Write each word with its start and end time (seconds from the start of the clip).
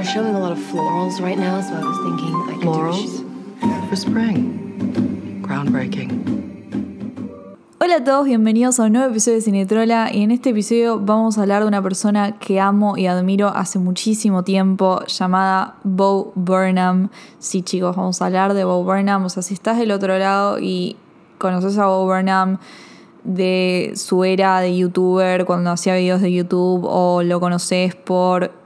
They're 0.00 0.14
showing 0.14 0.34
a 0.34 0.38
lot 0.38 0.52
of 0.52 0.58
florals 0.58 1.20
right 1.20 1.36
now, 1.36 1.60
so 1.60 1.74
I 1.74 1.84
was 1.84 1.98
thinking 1.98 2.34
I 2.48 2.54
could 2.54 2.64
Florals? 2.64 3.20
do 3.60 3.88
For 3.90 3.96
spring. 3.96 5.42
Groundbreaking. 5.42 6.10
Hola 7.78 7.96
a 7.96 8.04
todos, 8.04 8.24
bienvenidos 8.24 8.80
a 8.80 8.84
un 8.84 8.94
nuevo 8.94 9.10
episodio 9.10 9.36
de 9.36 9.42
Cinetrola 9.42 10.08
y 10.10 10.22
en 10.22 10.30
este 10.30 10.50
episodio 10.50 10.98
vamos 10.98 11.36
a 11.36 11.42
hablar 11.42 11.60
de 11.60 11.68
una 11.68 11.82
persona 11.82 12.38
que 12.38 12.58
amo 12.60 12.96
y 12.96 13.08
admiro 13.08 13.48
hace 13.48 13.78
muchísimo 13.78 14.42
tiempo 14.42 15.04
llamada 15.04 15.76
Bo 15.84 16.32
Burnham. 16.34 17.10
Sí 17.38 17.60
chicos, 17.60 17.94
vamos 17.94 18.22
a 18.22 18.26
hablar 18.26 18.54
de 18.54 18.64
Bo 18.64 18.82
Burnham, 18.82 19.26
o 19.26 19.28
sea, 19.28 19.42
si 19.42 19.52
estás 19.52 19.76
del 19.76 19.92
otro 19.92 20.16
lado 20.16 20.58
y 20.58 20.96
conoces 21.36 21.76
a 21.76 21.84
Bo 21.88 22.06
Burnham 22.06 22.56
de 23.24 23.92
su 23.96 24.24
era 24.24 24.60
de 24.60 24.74
youtuber, 24.74 25.44
cuando 25.44 25.70
hacía 25.70 25.94
videos 25.94 26.22
de 26.22 26.32
YouTube 26.32 26.86
o 26.86 27.22
lo 27.22 27.38
conoces 27.38 27.94
por 27.94 28.59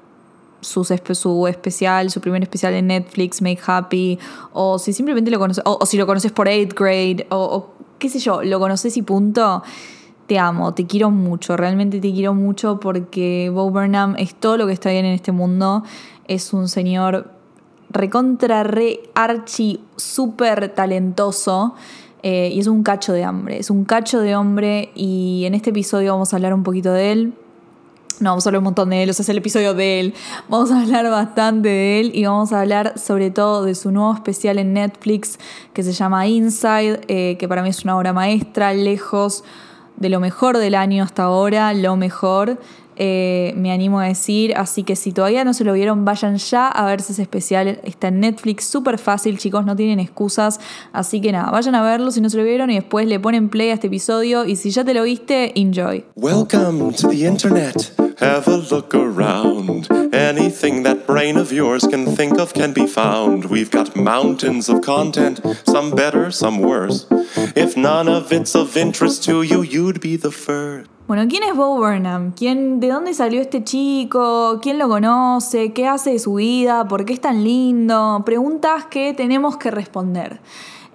sus 0.64 0.90
espe- 0.90 1.14
su 1.14 1.46
especial, 1.46 2.10
su 2.10 2.20
primer 2.20 2.42
especial 2.42 2.74
en 2.74 2.88
Netflix, 2.88 3.40
Make 3.42 3.60
Happy, 3.66 4.18
o 4.52 4.78
si 4.78 4.92
simplemente 4.92 5.30
lo 5.30 5.38
conoces, 5.38 5.62
o, 5.66 5.84
si 5.86 5.96
lo 5.96 6.06
conoces 6.06 6.32
por 6.32 6.48
8th 6.48 6.74
grade, 6.74 7.26
o, 7.30 7.36
o 7.38 7.74
qué 7.98 8.08
sé 8.08 8.18
yo, 8.18 8.42
lo 8.42 8.58
conoces 8.58 8.96
y 8.96 9.02
punto, 9.02 9.62
te 10.26 10.38
amo, 10.38 10.72
te 10.74 10.86
quiero 10.86 11.10
mucho, 11.10 11.56
realmente 11.56 12.00
te 12.00 12.12
quiero 12.12 12.34
mucho 12.34 12.80
porque 12.80 13.50
Bo 13.52 13.70
Burnham 13.70 14.16
es 14.18 14.34
todo 14.34 14.56
lo 14.56 14.66
que 14.66 14.72
está 14.72 14.90
bien 14.90 15.04
en 15.04 15.12
este 15.12 15.32
mundo, 15.32 15.84
es 16.26 16.52
un 16.52 16.68
señor 16.68 17.30
recontra, 17.90 18.62
re, 18.64 19.00
archi, 19.14 19.80
súper 19.96 20.70
talentoso. 20.74 21.74
eh, 22.22 22.50
y 22.54 22.58
es 22.60 22.66
un 22.68 22.82
cacho 22.82 23.12
de 23.12 23.22
hambre, 23.22 23.58
es 23.58 23.68
un 23.68 23.84
cacho 23.84 24.18
de 24.20 24.34
hombre 24.34 24.90
y 24.94 25.44
en 25.44 25.52
este 25.54 25.68
episodio 25.70 26.12
vamos 26.12 26.32
a 26.32 26.36
hablar 26.36 26.54
un 26.54 26.62
poquito 26.62 26.90
de 26.90 27.12
él, 27.12 27.34
no 28.20 28.30
vamos 28.30 28.46
a 28.46 28.48
hablar 28.48 28.58
un 28.58 28.64
montón 28.64 28.90
de 28.90 29.02
él, 29.02 29.10
o 29.10 29.12
sea, 29.12 29.22
es 29.22 29.28
el 29.28 29.38
episodio 29.38 29.74
de 29.74 30.00
él. 30.00 30.14
Vamos 30.48 30.70
a 30.70 30.80
hablar 30.80 31.08
bastante 31.10 31.68
de 31.68 32.00
él 32.00 32.12
y 32.14 32.24
vamos 32.24 32.52
a 32.52 32.60
hablar 32.60 32.98
sobre 32.98 33.30
todo 33.30 33.64
de 33.64 33.74
su 33.74 33.90
nuevo 33.90 34.12
especial 34.14 34.58
en 34.58 34.72
Netflix 34.72 35.38
que 35.72 35.82
se 35.82 35.92
llama 35.92 36.26
Inside, 36.26 37.00
eh, 37.08 37.36
que 37.38 37.48
para 37.48 37.62
mí 37.62 37.68
es 37.68 37.84
una 37.84 37.96
obra 37.96 38.12
maestra, 38.12 38.72
lejos 38.72 39.44
de 39.96 40.08
lo 40.08 40.20
mejor 40.20 40.58
del 40.58 40.74
año 40.74 41.04
hasta 41.04 41.24
ahora, 41.24 41.72
lo 41.74 41.96
mejor. 41.96 42.58
eh, 42.96 43.52
me 43.56 43.72
animo 43.72 44.00
a 44.00 44.04
decir, 44.06 44.54
así 44.56 44.84
que 44.84 44.96
si 44.96 45.12
todavía 45.12 45.44
no 45.44 45.52
se 45.52 45.64
lo 45.64 45.72
vieron, 45.72 46.04
vayan 46.04 46.36
ya 46.36 46.68
a 46.68 46.84
verse 46.86 47.12
ese 47.12 47.22
especial. 47.22 47.80
Está 47.82 48.08
en 48.08 48.20
Netflix, 48.20 48.64
súper 48.64 48.98
fácil, 48.98 49.38
chicos, 49.38 49.64
no 49.64 49.74
tienen 49.76 50.00
excusas. 50.00 50.60
Así 50.92 51.20
que 51.20 51.32
nada, 51.32 51.50
vayan 51.50 51.74
a 51.74 51.82
verlo 51.82 52.10
si 52.10 52.20
no 52.20 52.30
se 52.30 52.36
lo 52.36 52.44
vieron 52.44 52.70
y 52.70 52.76
después 52.76 53.06
le 53.06 53.18
ponen 53.18 53.48
play 53.48 53.70
a 53.70 53.74
este 53.74 53.88
episodio. 53.88 54.44
Y 54.44 54.56
si 54.56 54.70
ya 54.70 54.84
te 54.84 54.94
lo 54.94 55.02
viste, 55.02 55.58
enjoy. 55.58 56.04
Welcome 56.16 56.92
to 56.92 57.08
the 57.08 57.26
internet. 57.26 58.03
Bueno, 71.06 71.26
¿quién 71.28 71.42
es 71.42 71.54
Bo 71.54 71.76
Burnham? 71.76 72.32
¿Quién, 72.32 72.80
¿De 72.80 72.88
dónde 72.88 73.12
salió 73.12 73.42
este 73.42 73.62
chico? 73.62 74.58
¿Quién 74.62 74.78
lo 74.78 74.88
conoce? 74.88 75.74
¿Qué 75.74 75.86
hace 75.86 76.12
de 76.12 76.18
su 76.18 76.36
vida? 76.36 76.88
¿Por 76.88 77.04
qué 77.04 77.12
es 77.12 77.20
tan 77.20 77.44
lindo? 77.44 78.22
Preguntas 78.24 78.86
que 78.86 79.12
tenemos 79.12 79.58
que 79.58 79.70
responder. 79.70 80.40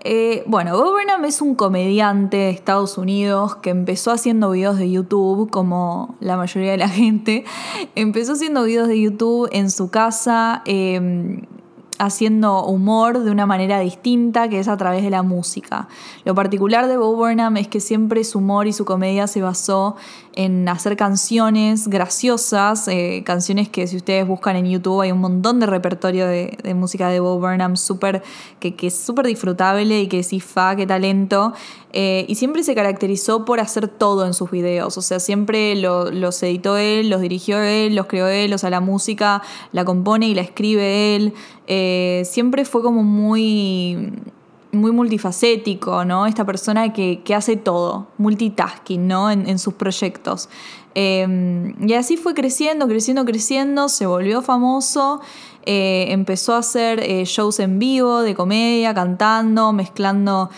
Eh, 0.02 0.44
bueno, 0.46 0.78
Bo 0.78 0.92
Burnham 0.92 1.26
es 1.26 1.42
un 1.42 1.56
comediante 1.56 2.38
de 2.38 2.50
Estados 2.52 2.98
Unidos 2.98 3.56
que 3.58 3.70
empezó 3.70 4.12
haciendo 4.12 4.52
videos 4.52 4.78
de 4.78 4.90
YouTube, 4.90 5.50
como 5.50 6.16
la 6.20 6.38
mayoría 6.38 6.72
de 6.72 6.78
la 6.78 6.90
gente. 6.90 7.44
Empezó 7.96 8.34
haciendo 8.34 8.64
videos 8.64 8.88
de 8.88 9.02
YouTube 9.02 9.50
en 9.52 9.70
su 9.72 9.90
casa. 9.90 10.62
eh, 10.66 11.42
haciendo 12.00 12.66
humor 12.66 13.20
de 13.20 13.30
una 13.30 13.46
manera 13.46 13.80
distinta, 13.80 14.48
que 14.48 14.60
es 14.60 14.68
a 14.68 14.78
través 14.78 15.04
de 15.04 15.10
la 15.10 15.22
música. 15.22 15.88
Lo 16.24 16.34
particular 16.34 16.88
de 16.88 16.98
Bo 16.98 17.16
Burnham 17.16 17.58
es 17.58 17.68
que 17.68 17.82
siempre 17.82 18.24
su 18.24 18.40
humor 18.40 18.68
y 18.68 18.74
su 18.74 18.86
comedia 18.86 19.28
se 19.28 19.42
basó 19.42 19.96
en 20.34 20.70
hacer 20.70 20.96
canciones 20.96 21.90
graciosas, 21.90 22.88
eh, 22.88 23.24
canciones 23.26 23.68
que 23.68 23.88
si 23.88 23.98
ustedes 23.98 24.26
buscan 24.26 24.56
en 24.56 24.68
YouTube 24.68 25.02
hay 25.02 25.12
un 25.12 25.20
montón 25.20 25.60
de 25.60 25.66
repertorio 25.66 26.26
de, 26.28 26.58
música 26.74 27.10
de 27.10 27.20
Bo 27.20 27.38
Burnham 27.40 27.76
súper 27.76 28.24
que, 28.62 28.76
es 28.82 28.96
súper 28.96 29.28
disfrutable 29.28 30.00
y 30.00 30.08
que 30.08 30.18
decís, 30.18 30.44
fa, 30.44 30.76
qué 30.78 30.88
talento. 30.88 31.54
Eh, 31.92 32.26
y 32.30 32.36
siempre 32.36 32.64
se 32.64 32.76
caracterizó 32.76 33.44
por 33.46 33.60
hacer 33.60 33.88
todo 33.88 34.26
en 34.26 34.34
sus 34.34 34.52
videos, 34.52 34.98
o 34.98 35.02
sea, 35.02 35.20
siempre 35.20 35.76
lo- 35.76 36.12
los 36.12 36.42
editó 36.44 36.78
él, 36.78 37.10
los 37.10 37.20
dirigió 37.20 37.60
él, 37.62 37.96
los 37.96 38.06
creó 38.06 38.28
él, 38.28 38.54
o 38.54 38.58
sea, 38.60 38.70
la 38.70 38.80
música 38.80 39.42
la 39.72 39.84
compone 39.86 40.28
y 40.28 40.36
la 40.36 40.42
escribe 40.42 41.16
él. 41.16 41.34
Eh, 41.70 42.24
siempre 42.26 42.66
fue 42.66 42.82
como 42.82 43.04
muy 43.04 44.12
muy 44.72 44.92
multifacético, 44.92 46.06
¿no? 46.06 46.28
Esta 46.28 46.46
persona 46.46 46.94
que, 46.94 47.22
que 47.24 47.34
hace 47.34 47.56
todo, 47.56 48.08
multitasking, 48.20 49.08
¿no? 49.08 49.32
En, 49.32 49.48
en 49.50 49.58
sus 49.58 49.74
proyectos. 49.74 50.48
Eh, 50.94 51.74
y 51.80 51.94
así 51.94 52.18
fue 52.18 52.34
creciendo, 52.36 52.88
creciendo, 52.88 53.26
creciendo, 53.26 53.90
se 53.90 54.06
volvió 54.06 54.44
famoso, 54.44 55.22
eh, 55.66 56.08
empezó 56.10 56.54
a 56.54 56.60
hacer 56.60 57.00
eh, 57.00 57.24
shows 57.26 57.60
en 57.60 57.80
vivo 57.80 58.22
de 58.22 58.36
comedia, 58.36 58.94
cantando, 58.94 59.74
mezclando 59.74 60.50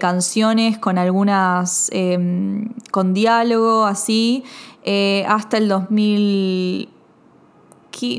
canciones 0.00 0.78
con 0.78 0.98
algunas, 0.98 1.88
eh, 1.92 2.66
con 2.90 3.14
diálogo, 3.14 3.84
así, 3.84 4.42
hasta 5.28 5.56
el 5.58 5.68
2000 5.68 6.88
qui- 6.88 6.88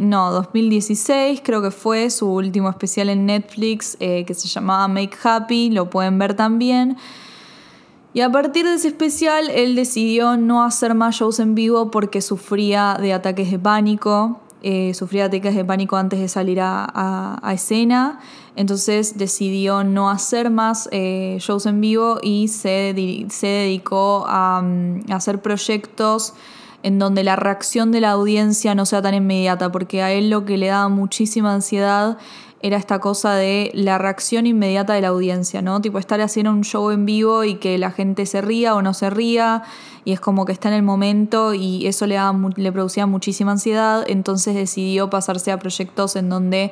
no, 0.01 0.31
2016 0.31 1.41
creo 1.43 1.61
que 1.61 1.71
fue 1.71 2.09
su 2.09 2.31
último 2.31 2.69
especial 2.69 3.09
en 3.09 3.25
Netflix 3.25 3.97
eh, 3.99 4.23
que 4.25 4.33
se 4.33 4.47
llamaba 4.47 4.87
Make 4.87 5.17
Happy, 5.23 5.69
lo 5.69 5.89
pueden 5.89 6.17
ver 6.19 6.35
también. 6.35 6.97
Y 8.13 8.21
a 8.21 8.31
partir 8.31 8.65
de 8.65 8.75
ese 8.75 8.89
especial 8.89 9.49
él 9.49 9.75
decidió 9.75 10.37
no 10.37 10.63
hacer 10.63 10.93
más 10.93 11.15
shows 11.15 11.39
en 11.39 11.55
vivo 11.55 11.89
porque 11.89 12.21
sufría 12.21 12.97
de 12.99 13.13
ataques 13.13 13.49
de 13.49 13.57
pánico, 13.57 14.39
eh, 14.61 14.93
sufría 14.93 15.25
ataques 15.25 15.55
de 15.55 15.65
pánico 15.65 15.97
antes 15.97 16.19
de 16.19 16.27
salir 16.27 16.59
a, 16.61 17.41
escena, 17.51 18.19
entonces 18.55 19.17
decidió 19.17 19.83
no 19.83 20.09
hacer 20.09 20.51
más 20.51 20.87
eh, 20.91 21.37
shows 21.39 21.65
en 21.65 21.81
vivo 21.81 22.19
y 22.21 22.47
se, 22.47 22.93
se 23.29 23.47
dedicó 23.47 24.25
a, 24.27 24.61
mm, 24.61 25.11
a 25.11 25.15
hacer 25.15 25.41
proyectos 25.41 26.33
en 26.83 26.99
donde 26.99 27.23
la 27.23 27.35
reacción 27.35 27.91
de 27.91 28.01
la 28.01 28.11
audiencia 28.11 28.75
no 28.75 28.85
sea 28.85 29.01
tan 29.01 29.13
inmediata, 29.13 29.71
porque 29.71 30.03
a 30.03 30.11
él 30.11 30.29
lo 30.29 30.45
que 30.45 30.57
le 30.57 30.67
daba 30.67 30.89
muchísima 30.89 31.53
ansiedad 31.53 32.17
era 32.61 32.77
esta 32.77 32.99
cosa 32.99 33.35
de 33.35 33.71
la 33.73 33.97
reacción 33.97 34.45
inmediata 34.45 34.93
de 34.93 35.01
la 35.01 35.09
audiencia, 35.09 35.61
¿no? 35.61 35.81
Tipo 35.81 35.99
estar 35.99 36.21
haciendo 36.21 36.51
un 36.51 36.63
show 36.63 36.91
en 36.91 37.05
vivo 37.05 37.43
y 37.43 37.55
que 37.55 37.77
la 37.77 37.91
gente 37.91 38.25
se 38.25 38.41
ría 38.41 38.75
o 38.75 38.81
no 38.81 38.93
se 38.93 39.09
ría, 39.09 39.63
y 40.05 40.11
es 40.13 40.19
como 40.19 40.45
que 40.45 40.53
está 40.53 40.69
en 40.69 40.75
el 40.75 40.83
momento 40.83 41.53
y 41.53 41.87
eso 41.87 42.05
le, 42.05 42.15
daba 42.15 42.37
le 42.55 42.71
producía 42.71 43.05
muchísima 43.05 43.51
ansiedad, 43.51 44.05
entonces 44.07 44.55
decidió 44.55 45.09
pasarse 45.09 45.51
a 45.51 45.59
proyectos 45.59 46.15
en 46.15 46.29
donde 46.29 46.71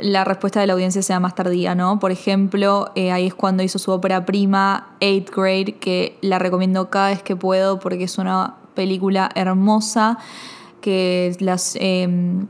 la 0.00 0.24
respuesta 0.24 0.60
de 0.60 0.66
la 0.66 0.72
audiencia 0.72 1.02
sea 1.02 1.20
más 1.20 1.34
tardía, 1.34 1.74
¿no? 1.74 1.98
Por 1.98 2.10
ejemplo, 2.10 2.90
eh, 2.94 3.12
ahí 3.12 3.26
es 3.26 3.34
cuando 3.34 3.62
hizo 3.62 3.78
su 3.78 3.90
ópera 3.90 4.24
prima, 4.26 4.96
8th 5.00 5.30
Grade, 5.34 5.76
que 5.78 6.18
la 6.20 6.38
recomiendo 6.38 6.90
cada 6.90 7.08
vez 7.08 7.22
que 7.22 7.36
puedo 7.36 7.78
porque 7.78 8.04
es 8.04 8.18
una 8.18 8.56
película 8.74 9.30
hermosa 9.34 10.18
que 10.80 11.34
eh, 11.40 12.46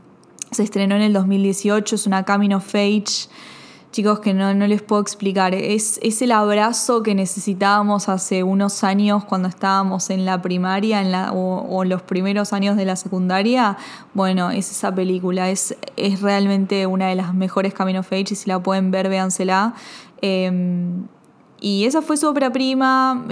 se 0.51 0.63
estrenó 0.63 0.95
en 0.95 1.01
el 1.01 1.13
2018, 1.13 1.95
es 1.95 2.07
una 2.07 2.23
coming 2.23 2.51
of. 2.51 2.73
Chicos, 3.95 4.19
que 4.19 4.33
no, 4.33 4.53
no 4.53 4.67
les 4.67 4.81
puedo 4.81 5.01
explicar. 5.01 5.55
Es, 5.55 6.01
es 6.03 6.21
el 6.21 6.33
abrazo 6.33 7.01
que 7.01 7.15
necesitábamos 7.15 8.09
hace 8.09 8.43
unos 8.43 8.83
años 8.83 9.23
cuando 9.23 9.47
estábamos 9.47 10.09
en 10.09 10.25
la 10.25 10.41
primaria 10.41 11.01
en 11.01 11.13
la, 11.13 11.31
o, 11.31 11.65
o 11.69 11.85
los 11.85 12.01
primeros 12.01 12.51
años 12.51 12.75
de 12.75 12.83
la 12.83 12.97
secundaria. 12.97 13.77
Bueno, 14.13 14.51
es 14.51 14.69
esa 14.69 14.93
película. 14.93 15.49
Es, 15.49 15.77
es 15.95 16.21
realmente 16.21 16.85
una 16.87 17.07
de 17.07 17.15
las 17.15 17.33
mejores 17.33 17.73
Camino 17.73 18.01
of 18.01 18.11
Age 18.11 18.33
y 18.33 18.35
si 18.35 18.49
la 18.49 18.59
pueden 18.61 18.91
ver, 18.91 19.07
véansela. 19.07 19.75
Eh, 20.21 20.51
y 21.61 21.85
esa 21.85 22.01
fue 22.01 22.17
su 22.17 22.27
ópera 22.27 22.51
prima. 22.51 23.25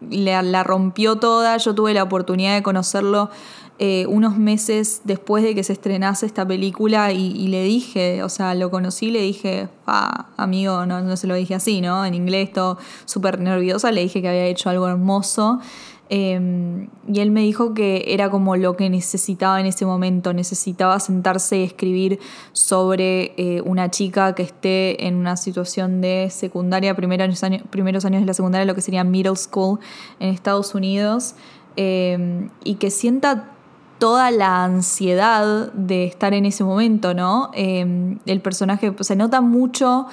La, 0.00 0.42
la 0.42 0.62
rompió 0.62 1.16
toda. 1.16 1.56
Yo 1.56 1.74
tuve 1.74 1.94
la 1.94 2.02
oportunidad 2.02 2.54
de 2.54 2.62
conocerlo 2.62 3.30
eh, 3.78 4.06
unos 4.08 4.38
meses 4.38 5.02
después 5.04 5.44
de 5.44 5.54
que 5.54 5.62
se 5.62 5.74
estrenase 5.74 6.24
esta 6.24 6.46
película 6.46 7.12
y, 7.12 7.32
y 7.32 7.48
le 7.48 7.62
dije, 7.62 8.22
o 8.22 8.28
sea, 8.28 8.54
lo 8.54 8.70
conocí 8.70 9.10
le 9.10 9.20
dije, 9.20 9.68
ah, 9.86 10.26
amigo, 10.36 10.86
no, 10.86 11.00
no 11.02 11.16
se 11.16 11.26
lo 11.26 11.34
dije 11.34 11.54
así, 11.54 11.80
¿no? 11.80 12.04
En 12.04 12.14
inglés, 12.14 12.52
todo 12.52 12.78
súper 13.04 13.40
nerviosa, 13.40 13.92
le 13.92 14.02
dije 14.02 14.22
que 14.22 14.28
había 14.28 14.46
hecho 14.46 14.70
algo 14.70 14.88
hermoso. 14.88 15.60
Eh, 16.08 16.86
y 17.08 17.18
él 17.20 17.32
me 17.32 17.40
dijo 17.40 17.74
que 17.74 18.04
era 18.06 18.30
como 18.30 18.54
lo 18.56 18.76
que 18.76 18.88
necesitaba 18.88 19.60
en 19.60 19.66
ese 19.66 19.84
momento, 19.86 20.32
necesitaba 20.32 21.00
sentarse 21.00 21.58
y 21.58 21.62
escribir 21.64 22.20
sobre 22.52 23.34
eh, 23.36 23.60
una 23.62 23.90
chica 23.90 24.34
que 24.34 24.44
esté 24.44 25.06
en 25.06 25.16
una 25.16 25.36
situación 25.36 26.00
de 26.00 26.28
secundaria, 26.30 26.94
primeros 26.94 27.42
años, 27.42 27.62
primeros 27.70 28.04
años 28.04 28.20
de 28.20 28.26
la 28.26 28.34
secundaria, 28.34 28.64
lo 28.64 28.74
que 28.74 28.82
sería 28.82 29.02
middle 29.02 29.36
school 29.36 29.80
en 30.20 30.28
Estados 30.28 30.74
Unidos, 30.74 31.34
eh, 31.76 32.48
y 32.64 32.76
que 32.76 32.90
sienta 32.90 33.55
toda 33.98 34.30
la 34.30 34.64
ansiedad 34.64 35.72
de 35.72 36.04
estar 36.04 36.34
en 36.34 36.46
ese 36.46 36.64
momento, 36.64 37.14
¿no? 37.14 37.50
Eh, 37.54 38.16
el 38.26 38.40
personaje, 38.40 38.94
se 39.00 39.16
nota 39.16 39.40
mucho 39.40 40.06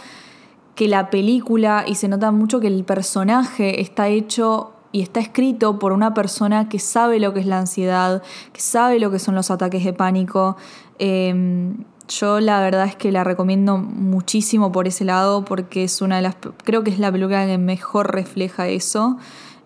que 0.75 0.88
la 0.88 1.09
película 1.09 1.85
y 1.88 1.95
se 1.95 2.07
nota 2.07 2.31
mucho 2.31 2.59
que 2.59 2.68
el 2.68 2.83
personaje 2.83 3.81
está 3.81 4.07
hecho 4.07 4.74
y 4.91 5.01
está 5.01 5.19
escrito 5.19 5.80
por 5.80 5.91
una 5.91 6.13
persona 6.13 6.69
que 6.69 6.80
sabe 6.80 7.19
lo 7.19 7.33
que 7.33 7.41
es 7.41 7.45
la 7.45 7.59
ansiedad, 7.59 8.21
que 8.51 8.62
sabe 8.62 9.00
lo 9.00 9.12
que 9.12 9.19
son 9.19 9.35
los 9.35 9.51
ataques 9.51 9.83
de 9.83 9.94
pánico. 9.94 10.56
Eh, 11.00 11.74
yo 12.07 12.39
la 12.39 12.59
verdad 12.59 12.85
es 12.85 12.95
que 12.95 13.12
la 13.12 13.24
recomiendo 13.24 13.77
muchísimo 13.77 14.71
por 14.71 14.88
ese 14.88 15.06
lado 15.06 15.45
porque 15.45 15.83
es 15.83 16.01
una 16.01 16.18
de 16.18 16.21
las, 16.21 16.35
creo 16.63 16.83
que 16.83 16.91
es 16.91 17.00
la 17.00 17.12
película 17.12 17.45
que 17.45 17.57
mejor 17.57 18.13
refleja 18.13 18.68
eso. 18.68 19.18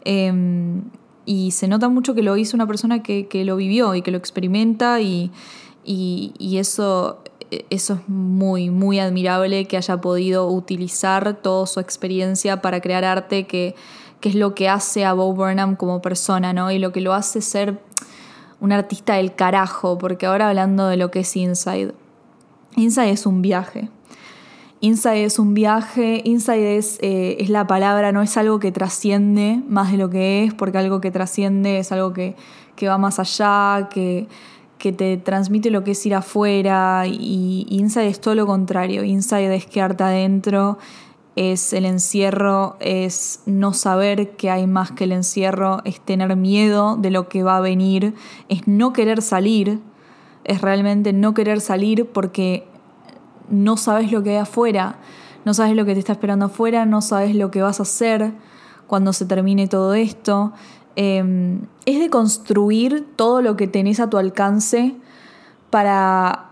Eh, 0.05 0.31
y 1.27 1.51
se 1.51 1.67
nota 1.67 1.89
mucho 1.89 2.15
que 2.15 2.23
lo 2.23 2.37
hizo 2.37 2.55
una 2.55 2.65
persona 2.65 3.03
que, 3.03 3.27
que 3.27 3.43
lo 3.43 3.57
vivió 3.57 3.93
y 3.93 4.01
que 4.01 4.11
lo 4.11 4.17
experimenta 4.17 5.01
y, 5.01 5.29
y, 5.83 6.33
y, 6.39 6.57
eso, 6.57 7.21
eso 7.69 7.95
es 7.95 8.07
muy, 8.07 8.69
muy 8.69 8.99
admirable 8.99 9.65
que 9.65 9.75
haya 9.75 9.99
podido 9.99 10.49
utilizar 10.49 11.35
toda 11.41 11.67
su 11.67 11.81
experiencia 11.81 12.61
para 12.61 12.79
crear 12.79 13.03
arte 13.03 13.45
que, 13.45 13.75
que 14.21 14.29
es 14.29 14.35
lo 14.35 14.55
que 14.55 14.69
hace 14.69 15.03
a 15.03 15.11
Bo 15.11 15.33
Burnham 15.33 15.75
como 15.75 16.01
persona, 16.01 16.53
¿no? 16.53 16.71
Y 16.71 16.79
lo 16.79 16.93
que 16.93 17.01
lo 17.01 17.13
hace 17.13 17.41
ser 17.41 17.77
un 18.61 18.71
artista 18.71 19.15
del 19.15 19.35
carajo, 19.35 19.97
porque 19.97 20.27
ahora 20.27 20.47
hablando 20.47 20.87
de 20.87 20.95
lo 20.95 21.11
que 21.11 21.19
es 21.19 21.35
Inside, 21.35 21.93
Inside 22.77 23.09
es 23.09 23.25
un 23.25 23.41
viaje. 23.41 23.89
Inside 24.79 25.23
es 25.23 25.39
un 25.39 25.55
viaje, 25.55 26.21
inside 26.23 26.77
es, 26.77 26.99
eh, 27.01 27.37
es, 27.39 27.49
la 27.49 27.65
palabra, 27.65 28.11
no 28.11 28.21
es 28.21 28.37
algo 28.37 28.59
que 28.59 28.71
trasciende 28.71 29.59
más 29.67 29.91
de 29.91 29.97
lo 29.97 30.11
que 30.11 30.43
es, 30.43 30.53
porque 30.53 30.77
algo 30.77 31.01
que 31.01 31.09
trasciende 31.09 31.79
es 31.79 31.91
algo 31.91 32.13
que, 32.13 32.35
que 32.75 32.87
va 32.87 32.99
más 32.99 33.17
allá, 33.17 33.89
que, 33.89 34.27
que, 34.77 34.91
te 34.91 35.17
transmite 35.17 35.71
lo 35.71 35.83
que 35.83 35.91
es 35.91 36.05
ir 36.05 36.13
afuera, 36.13 37.05
y, 37.07 37.65
inside 37.69 38.07
es 38.07 38.21
todo 38.21 38.35
lo 38.35 38.45
contrario, 38.45 39.03
inside 39.03 39.55
es 39.55 39.65
quedarte 39.65 40.03
adentro, 40.03 40.77
es 41.35 41.73
el 41.73 41.85
encierro, 41.85 42.77
es 42.79 43.41
no 43.47 43.73
saber 43.73 44.35
que 44.37 44.51
hay 44.51 44.67
más 44.67 44.91
que 44.91 45.05
el 45.05 45.11
encierro, 45.11 45.81
es 45.85 45.99
tener 46.01 46.35
miedo 46.35 46.97
de 46.97 47.09
lo 47.09 47.29
que 47.29 47.41
va 47.41 47.57
a 47.57 47.61
venir, 47.61 48.13
es 48.47 48.67
no 48.67 48.93
querer 48.93 49.23
salir, 49.23 49.79
es 50.43 50.61
realmente 50.61 51.13
no 51.13 51.33
querer 51.33 51.61
salir 51.61 52.05
porque 52.05 52.67
no 53.49 53.77
sabes 53.77 54.11
lo 54.11 54.23
que 54.23 54.31
hay 54.31 54.37
afuera, 54.37 54.97
no 55.45 55.53
sabes 55.53 55.75
lo 55.75 55.85
que 55.85 55.93
te 55.93 55.99
está 55.99 56.13
esperando 56.13 56.45
afuera, 56.45 56.85
no 56.85 57.01
sabes 57.01 57.35
lo 57.35 57.51
que 57.51 57.61
vas 57.61 57.79
a 57.79 57.83
hacer 57.83 58.33
cuando 58.87 59.13
se 59.13 59.25
termine 59.25 59.67
todo 59.67 59.93
esto. 59.93 60.53
Eh, 60.95 61.59
es 61.85 61.99
de 61.99 62.09
construir 62.09 63.07
todo 63.15 63.41
lo 63.41 63.55
que 63.55 63.67
tenés 63.67 63.99
a 63.99 64.09
tu 64.09 64.17
alcance 64.17 64.95
para 65.69 66.47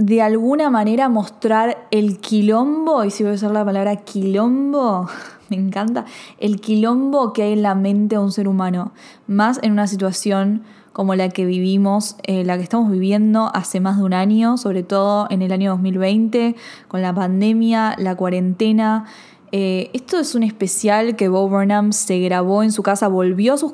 de 0.00 0.22
alguna 0.22 0.70
manera 0.70 1.10
mostrar 1.10 1.86
el 1.90 2.20
quilombo, 2.20 3.04
y 3.04 3.10
si 3.10 3.22
voy 3.22 3.32
a 3.32 3.34
usar 3.34 3.50
la 3.50 3.64
palabra 3.66 3.96
quilombo, 3.96 5.08
me 5.50 5.56
encanta, 5.56 6.06
el 6.38 6.58
quilombo 6.60 7.34
que 7.34 7.42
hay 7.42 7.52
en 7.52 7.62
la 7.62 7.74
mente 7.74 8.16
de 8.16 8.22
un 8.22 8.32
ser 8.32 8.48
humano, 8.48 8.92
más 9.26 9.60
en 9.62 9.72
una 9.72 9.86
situación 9.86 10.62
como 11.00 11.14
la 11.14 11.30
que 11.30 11.46
vivimos, 11.46 12.16
eh, 12.24 12.44
la 12.44 12.58
que 12.58 12.62
estamos 12.62 12.90
viviendo 12.90 13.50
hace 13.54 13.80
más 13.80 13.96
de 13.96 14.02
un 14.02 14.12
año, 14.12 14.58
sobre 14.58 14.82
todo 14.82 15.28
en 15.30 15.40
el 15.40 15.50
año 15.50 15.70
2020, 15.70 16.56
con 16.88 17.00
la 17.00 17.14
pandemia, 17.14 17.94
la 17.96 18.14
cuarentena. 18.16 19.06
Eh, 19.50 19.88
esto 19.94 20.18
es 20.18 20.34
un 20.34 20.42
especial 20.42 21.16
que 21.16 21.30
Bo 21.30 21.48
Burnham 21.48 21.94
se 21.94 22.18
grabó 22.18 22.62
en 22.62 22.70
su 22.70 22.82
casa, 22.82 23.08
volvió 23.08 23.54
a 23.54 23.56
sus, 23.56 23.72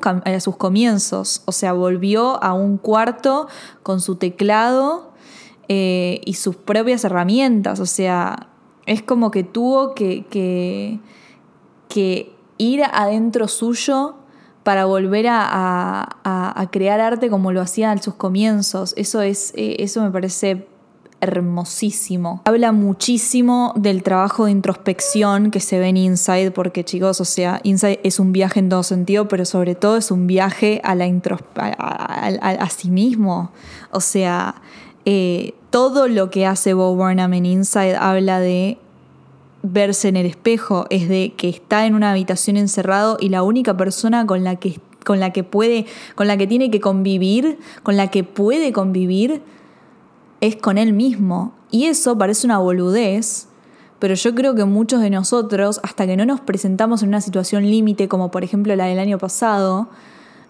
comienzos, 0.56 1.42
o 1.46 1.50
sea, 1.50 1.72
volvió 1.72 2.40
a 2.44 2.52
un 2.52 2.78
cuarto 2.78 3.48
con 3.82 4.00
su 4.00 4.14
teclado 4.14 5.10
eh, 5.66 6.20
y 6.24 6.34
sus 6.34 6.54
propias 6.54 7.02
herramientas, 7.02 7.80
o 7.80 7.86
sea, 7.86 8.50
es 8.86 9.02
como 9.02 9.32
que 9.32 9.42
tuvo 9.42 9.96
que 9.96 11.00
ir 12.56 12.84
adentro 12.84 13.48
suyo 13.48 14.14
para 14.66 14.84
volver 14.84 15.26
a, 15.28 16.68
crear 16.72 16.98
arte 16.98 17.30
como 17.30 17.52
lo 17.52 17.60
hacía 17.60 17.92
en 17.92 18.02
sus 18.02 18.14
comienzos. 18.14 18.94
Eso, 18.96 19.22
es, 19.22 19.52
eh, 19.54 19.76
eso 19.78 20.02
me 20.02 20.10
parece 20.10 20.66
hermosísimo. 21.20 22.42
Habla 22.46 22.72
muchísimo 22.72 23.72
del 23.76 24.02
trabajo 24.02 24.46
de 24.46 24.50
introspección 24.50 25.52
que 25.52 25.60
se 25.60 25.78
ve 25.78 25.90
en 25.90 25.96
Inside, 25.96 26.50
porque 26.50 26.82
chicos, 26.82 27.20
o 27.20 27.24
sea, 27.24 27.60
Inside 27.62 28.00
es 28.02 28.18
un 28.18 28.32
viaje 28.32 28.58
en 28.58 28.68
todo 28.68 28.82
sentido, 28.82 29.28
pero 29.28 29.44
sobre 29.44 29.76
todo 29.76 29.98
es 29.98 30.10
un 30.10 30.26
viaje 30.26 30.80
a, 30.82 30.96
la 30.96 31.04
a, 31.04 32.26
a 32.26 32.68
sí 32.68 32.90
mismo. 32.90 33.52
O 33.92 34.00
sea, 34.00 34.56
eh, 35.04 35.54
todo 35.70 36.08
lo 36.08 36.28
que 36.30 36.44
hace 36.44 36.74
Bo 36.74 36.96
Burnham 36.96 37.34
en 37.34 37.46
Inside 37.46 37.94
habla 37.94 38.40
de 38.40 38.78
verse 39.72 40.08
en 40.08 40.16
el 40.16 40.26
espejo, 40.26 40.86
es 40.90 41.08
de 41.08 41.34
que 41.36 41.48
está 41.48 41.86
en 41.86 41.94
una 41.94 42.10
habitación 42.10 42.56
encerrado 42.56 43.16
y 43.20 43.28
la 43.28 43.42
única 43.42 43.76
persona 43.76 44.26
con 44.26 44.44
la 44.44 44.56
que, 44.56 44.80
con 45.04 45.20
la 45.20 45.32
que 45.32 45.44
puede, 45.44 45.86
con 46.14 46.26
la 46.26 46.36
que 46.36 46.46
tiene 46.46 46.70
que 46.70 46.80
convivir, 46.80 47.58
con 47.82 47.96
la 47.96 48.08
que 48.08 48.24
puede 48.24 48.72
convivir, 48.72 49.42
es 50.40 50.56
con 50.56 50.78
él 50.78 50.92
mismo. 50.92 51.54
Y 51.70 51.86
eso 51.86 52.16
parece 52.16 52.46
una 52.46 52.58
boludez, 52.58 53.48
pero 53.98 54.14
yo 54.14 54.34
creo 54.34 54.54
que 54.54 54.64
muchos 54.64 55.00
de 55.00 55.10
nosotros, 55.10 55.80
hasta 55.82 56.06
que 56.06 56.16
no 56.16 56.26
nos 56.26 56.40
presentamos 56.40 57.02
en 57.02 57.08
una 57.08 57.20
situación 57.20 57.64
límite, 57.70 58.08
como 58.08 58.30
por 58.30 58.44
ejemplo 58.44 58.74
la 58.76 58.86
del 58.86 58.98
año 58.98 59.18
pasado, 59.18 59.88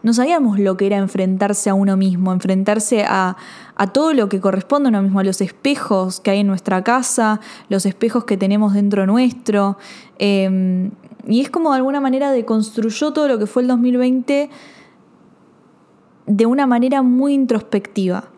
no 0.02 0.12
sabíamos 0.12 0.58
lo 0.58 0.76
que 0.76 0.86
era 0.86 0.98
enfrentarse 0.98 1.70
a 1.70 1.74
uno 1.74 1.96
mismo, 1.96 2.32
enfrentarse 2.32 3.04
a, 3.04 3.36
a, 3.74 3.86
todo 3.88 4.12
lo 4.12 4.28
que 4.28 4.40
corresponde 4.40 4.88
a 4.88 4.90
uno 4.90 5.02
mismo, 5.02 5.20
a 5.20 5.24
los 5.24 5.40
espejos 5.40 6.20
que 6.20 6.30
hay 6.30 6.40
en 6.40 6.46
nuestra 6.46 6.84
casa, 6.84 7.40
los 7.68 7.86
espejos 7.86 8.24
que 8.24 8.36
tenemos 8.36 8.74
dentro 8.74 9.06
nuestro. 9.06 9.78
Eh, 10.18 10.90
y 11.26 11.40
es 11.40 11.50
como 11.50 11.70
de 11.70 11.76
alguna 11.76 12.00
manera 12.00 12.30
deconstruyó 12.30 13.12
todo 13.12 13.28
lo 13.28 13.38
que 13.38 13.46
fue 13.46 13.62
el 13.62 13.68
2020 13.68 14.50
de 16.26 16.46
una 16.46 16.66
manera 16.66 17.02
muy 17.02 17.34
introspectiva. 17.34 18.30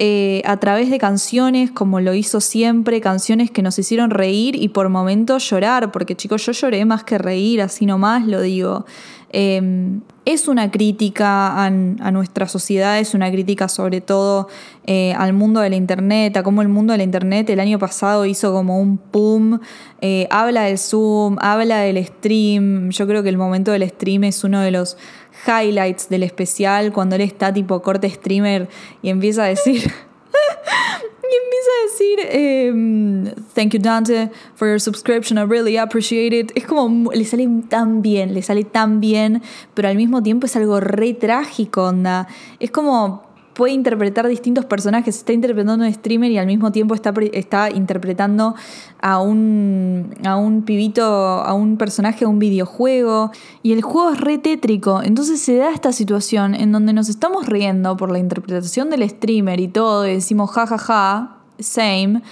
Eh, 0.00 0.42
a 0.44 0.58
través 0.58 0.90
de 0.90 0.98
canciones, 0.98 1.72
como 1.72 1.98
lo 2.00 2.14
hizo 2.14 2.40
siempre, 2.40 3.00
canciones 3.00 3.50
que 3.50 3.62
nos 3.62 3.78
hicieron 3.80 4.10
reír 4.10 4.54
y 4.54 4.68
por 4.68 4.88
momentos 4.90 5.50
llorar, 5.50 5.90
porque 5.90 6.14
chicos, 6.14 6.46
yo 6.46 6.52
lloré 6.52 6.84
más 6.84 7.02
que 7.02 7.18
reír, 7.18 7.60
así 7.60 7.84
nomás 7.84 8.24
lo 8.24 8.40
digo. 8.40 8.86
Eh, 9.30 9.98
es 10.28 10.46
una 10.46 10.70
crítica 10.70 11.64
a, 11.64 11.70
nuestra 11.70 12.46
sociedad, 12.48 12.98
es 12.98 13.14
una 13.14 13.30
crítica 13.30 13.66
sobre 13.66 14.02
todo 14.02 14.48
eh, 14.84 15.14
al 15.14 15.32
mundo 15.32 15.60
de 15.60 15.70
la 15.70 15.76
Internet, 15.76 16.36
a 16.36 16.42
cómo 16.42 16.60
el 16.60 16.68
mundo 16.68 16.92
de 16.92 16.98
la 16.98 17.04
Internet 17.04 17.48
el 17.48 17.60
año 17.60 17.78
pasado 17.78 18.26
hizo 18.26 18.52
como 18.52 18.78
un 18.78 18.98
pum, 18.98 19.58
eh, 20.02 20.28
habla 20.30 20.64
del 20.64 20.78
Zoom, 20.78 21.38
habla 21.40 21.78
del 21.78 22.04
stream, 22.04 22.90
yo 22.90 23.06
creo 23.06 23.22
que 23.22 23.30
el 23.30 23.38
momento 23.38 23.72
del 23.72 23.88
stream 23.88 24.24
es 24.24 24.44
uno 24.44 24.60
de 24.60 24.70
los 24.70 24.98
highlights 25.46 26.10
del 26.10 26.24
especial, 26.24 26.92
cuando 26.92 27.16
él 27.16 27.22
está 27.22 27.50
tipo 27.50 27.80
corte 27.80 28.10
streamer 28.10 28.68
y 29.00 29.08
empieza 29.08 29.44
a 29.44 29.46
decir... 29.46 29.90
Empieza 31.30 31.70
a 31.70 31.84
decir, 31.84 32.18
eh, 32.22 33.34
thank 33.54 33.72
you 33.72 33.80
Dante 33.80 34.30
for 34.54 34.66
your 34.66 34.80
subscription, 34.80 35.38
I 35.38 35.42
really 35.42 35.76
appreciate 35.76 36.34
it. 36.34 36.52
Es 36.54 36.64
como, 36.64 37.10
le 37.12 37.24
sale 37.24 37.46
tan 37.68 38.00
bien, 38.00 38.32
le 38.32 38.42
sale 38.42 38.64
tan 38.64 39.00
bien, 39.00 39.42
pero 39.74 39.88
al 39.88 39.96
mismo 39.96 40.22
tiempo 40.22 40.46
es 40.46 40.56
algo 40.56 40.80
re 40.80 41.12
trágico, 41.12 41.84
onda. 41.84 42.28
Es 42.60 42.70
como, 42.70 43.27
puede 43.58 43.72
interpretar 43.72 44.28
distintos 44.28 44.66
personajes, 44.66 45.16
está 45.16 45.32
interpretando 45.32 45.84
un 45.84 45.92
streamer 45.92 46.30
y 46.30 46.38
al 46.38 46.46
mismo 46.46 46.70
tiempo 46.70 46.94
está, 46.94 47.12
está 47.32 47.68
interpretando 47.70 48.54
a 49.00 49.20
un, 49.20 50.14
a 50.24 50.36
un 50.36 50.62
pibito, 50.62 51.02
a 51.02 51.52
un 51.54 51.76
personaje 51.76 52.20
de 52.20 52.26
un 52.26 52.38
videojuego. 52.38 53.32
Y 53.64 53.72
el 53.72 53.82
juego 53.82 54.12
es 54.12 54.20
re 54.20 54.38
tétrico. 54.38 55.02
Entonces 55.02 55.40
se 55.40 55.56
da 55.56 55.72
esta 55.72 55.90
situación 55.90 56.54
en 56.54 56.70
donde 56.70 56.92
nos 56.92 57.08
estamos 57.08 57.46
riendo 57.46 57.96
por 57.96 58.12
la 58.12 58.20
interpretación 58.20 58.90
del 58.90 59.10
streamer 59.10 59.58
y 59.58 59.66
todo, 59.66 60.06
y 60.06 60.12
decimos 60.12 60.52
jajaja, 60.52 60.78
ja, 60.78 60.86
ja, 60.86 61.38
same. 61.58 62.22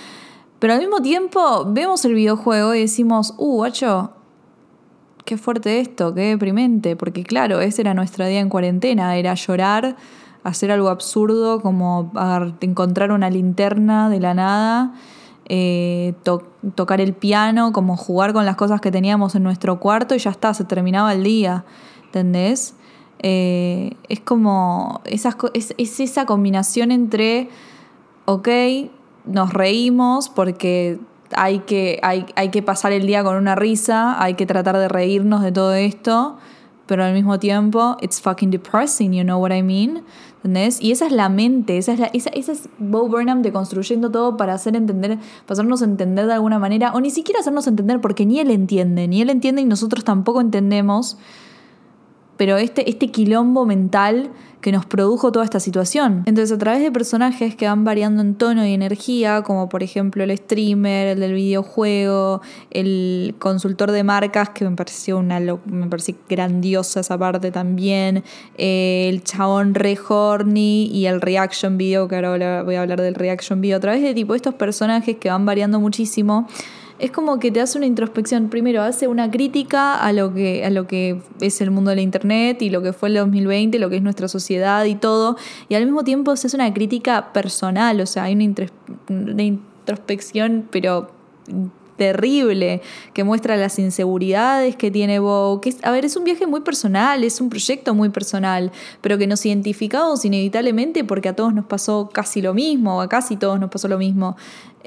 Pero 0.61 0.75
al 0.75 0.79
mismo 0.79 1.03
tiempo 1.03 1.65
vemos 1.67 2.05
el 2.05 2.15
videojuego 2.15 2.73
y 2.77 2.83
decimos, 2.83 3.35
uh, 3.37 3.57
guacho, 3.57 4.13
qué 5.25 5.37
fuerte 5.37 5.81
esto, 5.81 6.15
qué 6.15 6.21
deprimente. 6.21 6.95
Porque 6.95 7.25
claro, 7.25 7.61
ese 7.61 7.83
era 7.83 7.95
nuestro 7.95 8.25
día 8.29 8.39
en 8.39 8.49
cuarentena, 8.49 9.17
era 9.17 9.35
llorar 9.35 9.97
hacer 10.47 10.71
algo 10.71 10.89
absurdo 10.89 11.61
como 11.61 12.13
encontrar 12.61 13.11
una 13.11 13.31
linterna 13.31 14.09
de 14.09 14.21
la 14.21 14.33
nada, 14.33 14.95
eh, 15.49 16.15
tocar 16.75 17.01
el 17.01 17.15
piano, 17.15 17.73
como 17.73 17.97
jugar 17.97 18.33
con 18.33 18.47
las 18.47 18.57
cosas 18.57 18.81
que 18.81 18.93
teníamos 18.93 19.35
en 19.35 19.43
nuestro 19.43 19.81
cuarto 19.81 20.15
y 20.15 20.19
ya 20.19 20.31
está, 20.31 20.55
se 20.55 20.65
terminaba 20.65 21.13
el 21.13 21.25
día, 21.25 21.65
¿entendés? 22.05 22.75
Eh, 23.19 23.97
es 24.09 24.21
como, 24.21 25.01
esas, 25.05 25.37
es, 25.55 25.75
es 25.79 25.99
esa 26.01 26.27
combinación 26.27 26.93
entre, 26.93 27.49
ok, 28.27 28.49
nos 29.25 29.53
reímos 29.53 30.29
porque 30.29 31.01
hay 31.35 31.61
que, 31.61 31.99
hay, 32.03 32.27
hay 32.37 32.51
que 32.51 32.63
pasar 32.63 32.93
el 32.93 33.07
día 33.07 33.25
con 33.25 33.37
una 33.37 33.57
risa, 33.57 34.23
hay 34.23 34.35
que 34.35 34.47
tratar 34.47 34.77
de 34.79 34.89
reírnos 34.89 35.43
de 35.43 35.51
todo 35.51 35.75
esto, 35.75 36.37
pero 36.87 37.05
al 37.05 37.15
mismo 37.15 37.39
tiempo, 37.39 37.97
it's 38.01 38.21
fucking 38.21 38.51
depressing, 38.51 39.13
you 39.13 39.25
know 39.25 39.41
what 39.41 39.53
I 39.53 39.63
mean? 39.63 40.05
¿Entendés? 40.47 40.81
Y 40.81 40.93
esa 40.93 41.07
es 41.07 41.13
la 41.13 41.29
mente, 41.29 41.77
esa 41.77 41.93
es, 41.93 41.99
la, 41.99 42.07
esa, 42.07 42.31
esa 42.31 42.53
es 42.53 42.69
Bo 42.79 43.09
Burnham 43.09 43.43
deconstruyendo 43.43 44.11
todo 44.11 44.37
para 44.37 44.55
hacer 44.55 44.77
entender, 44.77 45.19
para 45.19 45.53
hacernos 45.55 45.83
entender 45.83 46.27
de 46.27 46.35
alguna 46.35 46.59
manera, 46.59 46.93
o 46.95 47.01
ni 47.01 47.11
siquiera 47.11 47.41
hacernos 47.41 47.67
entender 47.67 48.01
porque 48.01 48.25
ni 48.25 48.39
él 48.39 48.51
entiende, 48.51 49.09
ni 49.09 49.21
él 49.21 49.31
entiende 49.31 49.63
y 49.63 49.65
nosotros 49.65 50.05
tampoco 50.05 50.41
entendemos, 50.41 51.19
pero 52.37 52.57
este, 52.57 52.89
este 52.89 53.11
quilombo 53.11 53.67
mental 53.67 54.31
que 54.61 54.73
nos 54.73 54.85
produjo 54.85 55.31
toda 55.31 55.45
esta 55.45 55.61
situación. 55.61 56.25
Entonces, 56.27 56.57
a 56.57 56.59
través 56.59 56.83
de 56.83 56.91
personajes 56.91 57.55
que 57.55 57.67
van 57.67 57.85
variando 57.85 58.21
en 58.21 58.35
tono 58.35 58.67
y 58.67 58.75
energía, 58.75 59.43
como 59.43 59.69
por 59.69 59.85
ejemplo 59.85 60.25
el 60.25 60.37
streamer, 60.37 61.07
el 61.07 61.21
del 61.21 61.35
videojuego, 61.35 62.41
el 62.73 63.37
consultor 63.39 63.93
de 63.93 64.03
marcas, 64.03 64.51
que 64.51 64.69
me 64.69 64.75
pareció 64.75 65.19
una 65.19 65.39
me 65.39 65.87
pareció 65.87 66.17
grandiosa 66.29 66.99
esa 66.99 67.17
parte 67.17 67.53
también, 67.53 68.25
eh, 68.59 69.09
el 69.09 69.23
chabón 69.23 69.75
re 69.75 69.97
horny 70.09 70.87
y 70.87 71.07
el 71.07 71.21
reaction 71.21 71.79
video, 71.79 72.09
que 72.09 72.17
ahora 72.17 72.65
voy 72.65 72.75
a 72.75 72.83
hablar 72.83 73.01
del 73.01 73.15
reaction 73.15 73.61
video, 73.61 73.77
a 73.77 73.81
través 73.81 74.03
de 74.03 74.15
tipo 74.15 74.35
estos 74.35 74.55
personajes 74.55 75.17
que 75.17 75.31
van 75.31 75.47
variando 75.47 75.79
muchísimo 75.79 76.49
es 76.99 77.11
como 77.11 77.39
que 77.39 77.51
te 77.51 77.61
hace 77.61 77.79
una 77.79 77.87
introspección. 77.87 78.49
Primero, 78.49 78.83
hace 78.83 79.09
una 79.09 79.31
crítica 79.31 79.95
a 79.97 80.13
lo 80.13 80.33
que, 80.33 80.65
a 80.65 80.71
lo 80.71 80.87
que 80.87 81.21
es 81.41 81.61
el 81.61 81.71
mundo 81.71 81.91
de 81.91 81.97
la 81.97 82.03
internet 82.03 82.63
y 82.63 82.71
lo 82.71 82.83
que 82.83 82.93
fue 82.93 83.11
el 83.11 83.17
2020, 83.17 83.79
lo 83.79 83.91
que 83.91 83.97
es 83.97 84.03
nuestra 84.03 84.29
sociedad 84.29 84.85
y 84.85 84.95
todo. 84.95 85.37
Y 85.69 85.75
al 85.75 85.85
mismo 85.85 86.05
tiempo 86.05 86.35
se 86.37 86.47
hace 86.47 86.57
una 86.57 86.73
crítica 86.73 87.33
personal, 87.33 88.01
o 88.01 88.07
sea, 88.07 88.25
hay 88.25 88.35
una, 88.35 88.67
una 89.09 89.43
introspección, 89.43 90.67
pero 90.71 91.11
terrible, 91.97 92.83
que 93.13 93.25
muestra 93.25 93.57
las 93.57 93.79
inseguridades 93.79 94.77
que 94.77 94.91
tiene 94.91 95.19
Bo. 95.19 95.61
Que 95.61 95.75
a 95.83 95.91
ver, 95.91 96.05
es 96.05 96.17
un 96.17 96.25
viaje 96.25 96.47
muy 96.47 96.61
personal, 96.61 97.25
es 97.25 97.41
un 97.41 97.49
proyecto 97.49 97.95
muy 97.95 98.11
personal, 98.11 98.73
pero 99.01 99.19
que 99.19 99.27
nos 99.27 99.45
identificamos 99.45 100.25
inevitablemente 100.25 101.05
porque 101.05 101.29
a 101.29 101.37
todos 101.37 101.55
nos 101.55 101.67
pasó 101.67 102.11
casi 102.13 102.43
lo 102.43 102.55
mismo, 102.55 103.01
a 103.01 103.09
casi 103.09 103.37
todos 103.37 103.59
nos 103.59 103.71
pasó 103.71 103.89
lo 103.89 103.99
mismo. 103.99 104.37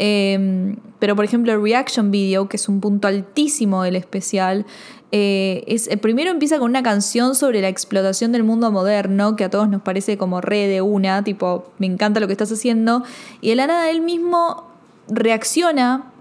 Em, 0.01 0.77
pero 0.99 1.15
por 1.15 1.25
ejemplo, 1.25 1.51
el 1.51 1.61
reaction 1.61 2.09
video, 2.09 2.47
que 2.47 2.55
es 2.57 2.69
un 2.69 2.79
punto 2.79 3.07
altísimo 3.07 3.83
del 3.83 3.97
especial, 3.97 4.65
eh, 5.11 5.63
es, 5.67 5.87
el 5.87 5.97
primero 5.99 6.29
empieza 6.29 6.59
con 6.59 6.69
una 6.69 6.83
canción 6.83 7.35
sobre 7.35 7.61
la 7.61 7.67
explotación 7.67 8.31
del 8.31 8.43
mundo 8.43 8.71
moderno, 8.71 9.35
que 9.35 9.43
a 9.43 9.49
todos 9.49 9.67
nos 9.67 9.81
parece 9.81 10.17
como 10.17 10.39
re 10.39 10.67
de 10.67 10.81
una, 10.81 11.23
tipo, 11.23 11.71
me 11.79 11.87
encanta 11.87 12.19
lo 12.19 12.27
que 12.27 12.33
estás 12.33 12.51
haciendo, 12.51 13.03
y 13.41 13.49
de 13.49 13.55
la 13.55 13.67
nada 13.67 13.89
él 13.89 14.01
mismo 14.01 14.67
reacciona 15.09 16.11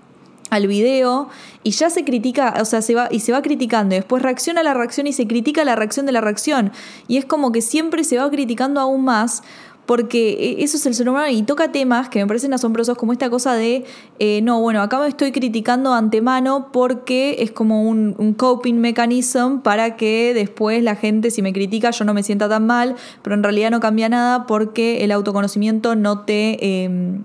al 0.51 0.67
video 0.67 1.29
y 1.63 1.71
ya 1.73 1.91
se 1.91 2.05
critica, 2.05 2.55
o 2.61 2.65
sea, 2.65 2.83
se 2.83 2.95
va 2.95 3.09
y 3.11 3.21
se 3.21 3.33
va 3.33 3.43
criticando, 3.43 3.95
y 3.95 3.99
después 3.99 4.23
reacciona 4.23 4.63
la 4.63 4.75
reacción 4.75 5.07
y 5.07 5.13
se 5.13 5.27
critica 5.27 5.65
la 5.65 5.77
reacción 5.77 6.07
de 6.07 6.13
la 6.13 6.21
reacción. 6.21 6.73
Y 7.07 7.17
es 7.17 7.25
como 7.25 7.53
que 7.53 7.63
siempre 7.63 8.05
se 8.05 8.19
va 8.19 8.31
criticando 8.31 8.81
aún 8.81 9.05
más 9.05 9.43
porque 9.89 10.37
e, 10.59 10.63
eso 10.63 10.77
es 10.77 10.85
el 10.85 10.95
ser 10.95 11.09
humano 11.09 11.29
y 11.33 11.43
toca 11.43 11.73
temas 11.73 12.11
que 12.11 12.19
me 12.19 12.27
parecen 12.27 12.53
asombrosos 12.53 12.99
como 12.99 13.13
esta 13.13 13.31
cosa 13.31 13.55
de, 13.55 13.87
eh, 14.19 14.41
no, 14.43 14.61
bueno, 14.61 14.83
acá 14.83 15.01
me 15.01 15.09
estoy 15.09 15.33
criticando 15.33 15.95
antemano 15.95 16.69
porque 16.73 17.37
es 17.39 17.53
como 17.53 17.83
un, 17.83 18.15
un, 18.19 18.35
coping 18.35 18.75
mechanism 18.75 19.61
para 19.61 19.97
que 19.97 20.35
después 20.35 20.83
la 20.83 20.95
gente, 20.95 21.31
si 21.31 21.41
me 21.41 21.55
critica, 21.55 21.91
yo 21.91 22.05
no 22.05 22.13
me 22.13 22.23
sienta 22.23 22.51
tan 22.51 22.67
mal, 22.67 22.97
pero 23.23 23.35
en 23.35 23.43
realidad 23.43 23.71
no 23.71 23.81
cambia 23.81 24.11
nada 24.11 24.47
porque 24.47 25.05
el 25.05 25.11
autoconocimiento 25.11 25.97
no 25.97 26.21
te... 26.27 26.85
Em, 26.85 27.23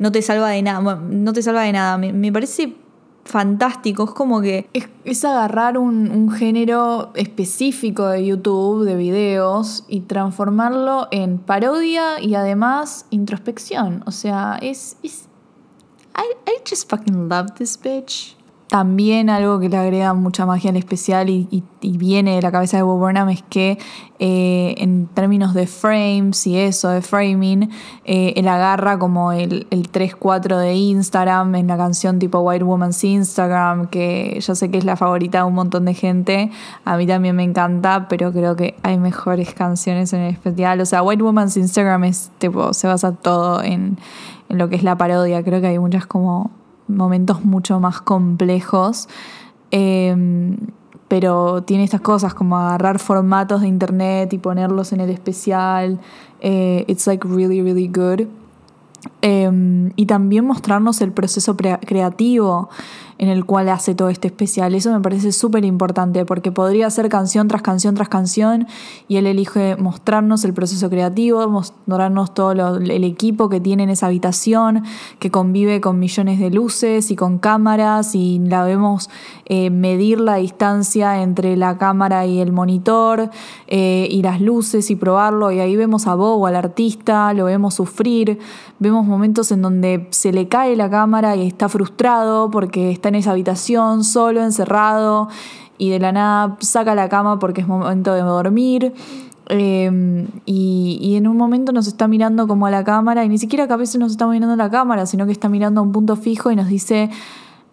no 0.00 0.10
te 0.10 0.22
salva 0.22 0.48
de 0.48 0.62
nada. 0.62 0.96
no 0.96 1.32
te 1.32 1.42
salva 1.42 1.62
de 1.62 1.72
nada. 1.72 1.98
Me, 1.98 2.32
parece 2.32 2.74
fantástico. 3.24 4.04
Es 4.04 4.10
como 4.10 4.40
que 4.40 4.68
es, 5.04 5.24
agarrar 5.24 5.76
un, 5.76 6.30
género 6.32 7.10
específico 7.14 8.08
de 8.08 8.24
YouTube, 8.24 8.84
de 8.84 8.96
videos, 8.96 9.84
y 9.88 10.00
transformarlo 10.00 11.06
en 11.10 11.38
parodia 11.38 12.18
y 12.18 12.34
además 12.34 13.06
introspección. 13.10 14.02
O 14.06 14.10
sea, 14.10 14.58
es. 14.60 14.96
es 15.02 15.28
I, 16.16 16.50
I 16.50 16.62
just 16.68 16.90
fucking 16.90 17.28
love 17.28 17.52
this 17.56 17.78
bitch. 17.80 18.39
También 18.70 19.30
algo 19.30 19.58
que 19.58 19.68
le 19.68 19.76
agrega 19.76 20.14
mucha 20.14 20.46
magia 20.46 20.70
al 20.70 20.76
especial 20.76 21.28
y, 21.28 21.64
viene 21.82 22.36
de 22.36 22.42
la 22.42 22.52
cabeza 22.52 22.76
de 22.76 22.84
Bob 22.84 23.00
Burnham 23.00 23.28
es 23.30 23.42
que 23.42 23.78
eh, 24.20 24.74
en 24.78 25.08
términos 25.08 25.54
de 25.54 25.66
frames 25.66 26.46
y 26.46 26.56
eso, 26.56 26.88
de 26.90 27.02
framing, 27.02 27.68
eh, 28.04 28.34
él 28.36 28.46
agarra 28.46 28.96
como 28.96 29.32
el, 29.32 29.66
el 29.70 29.90
3-4 29.90 30.56
de 30.58 30.74
Instagram 30.74 31.56
en 31.56 31.66
la 31.66 31.76
canción 31.76 32.20
tipo 32.20 32.38
White 32.38 32.62
Woman's 32.62 33.02
Instagram, 33.02 33.88
que 33.88 34.38
yo 34.40 34.54
sé 34.54 34.70
que 34.70 34.78
es 34.78 34.84
la 34.84 34.94
favorita 34.94 35.38
de 35.38 35.44
un 35.44 35.54
montón 35.54 35.84
de 35.86 35.94
gente. 35.94 36.52
A 36.84 36.96
mí 36.96 37.08
también 37.08 37.34
me 37.34 37.42
encanta, 37.42 38.06
pero 38.08 38.30
creo 38.30 38.54
que 38.54 38.76
hay 38.84 38.98
mejores 38.98 39.52
canciones 39.52 40.12
en 40.12 40.20
el 40.20 40.32
especial. 40.32 40.80
O 40.80 40.86
sea, 40.86 41.02
White 41.02 41.24
Woman's 41.24 41.56
Instagram 41.56 42.04
es 42.04 42.30
tipo, 42.38 42.72
se 42.72 42.86
basa 42.86 43.12
todo 43.12 43.64
en, 43.64 43.98
en 44.48 44.58
lo 44.58 44.68
que 44.68 44.76
es 44.76 44.84
la 44.84 44.96
parodia. 44.96 45.42
Creo 45.42 45.60
que 45.60 45.66
hay 45.66 45.78
muchas 45.80 46.06
como 46.06 46.52
momentos 46.96 47.44
mucho 47.44 47.80
más 47.80 48.00
complejos. 48.00 49.08
Em, 49.70 50.56
pero 51.08 51.62
tiene 51.64 51.84
estas 51.84 52.00
cosas 52.00 52.34
como 52.34 52.56
agarrar 52.56 52.98
formatos 52.98 53.62
de 53.62 53.68
internet 53.68 54.32
y 54.32 54.38
ponerlos 54.38 54.92
en 54.92 55.00
el 55.00 55.10
especial. 55.10 55.98
Eh, 56.40 56.84
it's 56.86 57.06
like 57.06 57.26
really, 57.26 57.62
really 57.62 57.88
good. 57.88 58.28
Em, 59.22 59.92
y 59.96 60.06
también 60.06 60.46
mostrarnos 60.46 61.00
el 61.00 61.12
proceso 61.12 61.56
creativo 61.56 62.68
en 63.20 63.28
el 63.28 63.44
cual 63.44 63.68
hace 63.68 63.94
todo 63.94 64.08
este 64.08 64.28
especial. 64.28 64.74
Eso 64.74 64.90
me 64.90 65.00
parece 65.00 65.30
súper 65.32 65.66
importante 65.66 66.24
porque 66.24 66.50
podría 66.52 66.88
ser 66.88 67.10
canción 67.10 67.48
tras 67.48 67.60
canción 67.60 67.94
tras 67.94 68.08
canción 68.08 68.66
y 69.08 69.18
él 69.18 69.26
elige 69.26 69.76
mostrarnos 69.76 70.42
el 70.44 70.54
proceso 70.54 70.88
creativo, 70.88 71.46
mostrarnos 71.46 72.32
todo 72.32 72.52
el 72.78 73.04
equipo 73.04 73.50
que 73.50 73.60
tiene 73.60 73.82
en 73.82 73.90
esa 73.90 74.06
habitación, 74.06 74.84
que 75.18 75.30
convive 75.30 75.82
con 75.82 75.98
millones 75.98 76.40
de 76.40 76.48
luces 76.48 77.10
y 77.10 77.16
con 77.16 77.38
cámaras 77.38 78.14
y 78.14 78.38
la 78.38 78.64
vemos 78.64 79.10
eh, 79.44 79.68
medir 79.68 80.18
la 80.18 80.36
distancia 80.36 81.20
entre 81.20 81.58
la 81.58 81.76
cámara 81.76 82.24
y 82.24 82.40
el 82.40 82.52
monitor 82.52 83.28
eh, 83.66 84.08
y 84.10 84.22
las 84.22 84.40
luces 84.40 84.90
y 84.90 84.96
probarlo 84.96 85.52
y 85.52 85.60
ahí 85.60 85.76
vemos 85.76 86.06
a 86.06 86.14
Bob, 86.14 86.46
al 86.46 86.56
artista, 86.56 87.34
lo 87.34 87.44
vemos 87.44 87.74
sufrir, 87.74 88.38
vemos 88.78 89.04
momentos 89.04 89.52
en 89.52 89.60
donde 89.60 90.08
se 90.08 90.32
le 90.32 90.48
cae 90.48 90.74
la 90.74 90.88
cámara 90.88 91.36
y 91.36 91.46
está 91.46 91.68
frustrado 91.68 92.50
porque 92.50 92.90
está 92.90 93.09
en 93.10 93.16
esa 93.16 93.32
habitación, 93.32 94.04
solo, 94.04 94.42
encerrado, 94.42 95.28
y 95.76 95.90
de 95.90 95.98
la 95.98 96.12
nada 96.12 96.56
saca 96.60 96.94
la 96.94 97.08
cama 97.08 97.38
porque 97.38 97.60
es 97.60 97.68
momento 97.68 98.14
de 98.14 98.22
dormir. 98.22 98.94
Em, 99.48 100.28
y, 100.46 101.16
en 101.16 101.26
un 101.26 101.36
momento 101.36 101.72
nos 101.72 101.88
está 101.88 102.06
mirando 102.06 102.46
como 102.46 102.66
a 102.66 102.70
la 102.70 102.84
cámara, 102.84 103.24
y 103.24 103.28
ni 103.28 103.36
siquiera 103.36 103.64
a 103.64 103.76
veces 103.76 103.98
nos 103.98 104.12
está 104.12 104.26
mirando 104.26 104.54
a 104.54 104.56
la 104.56 104.70
cámara, 104.70 105.06
sino 105.06 105.26
que 105.26 105.32
está 105.32 105.48
mirando 105.48 105.80
a 105.80 105.84
un 105.84 105.90
punto 105.90 106.14
fijo 106.14 106.52
y 106.52 106.56
nos 106.56 106.68
dice, 106.68 107.10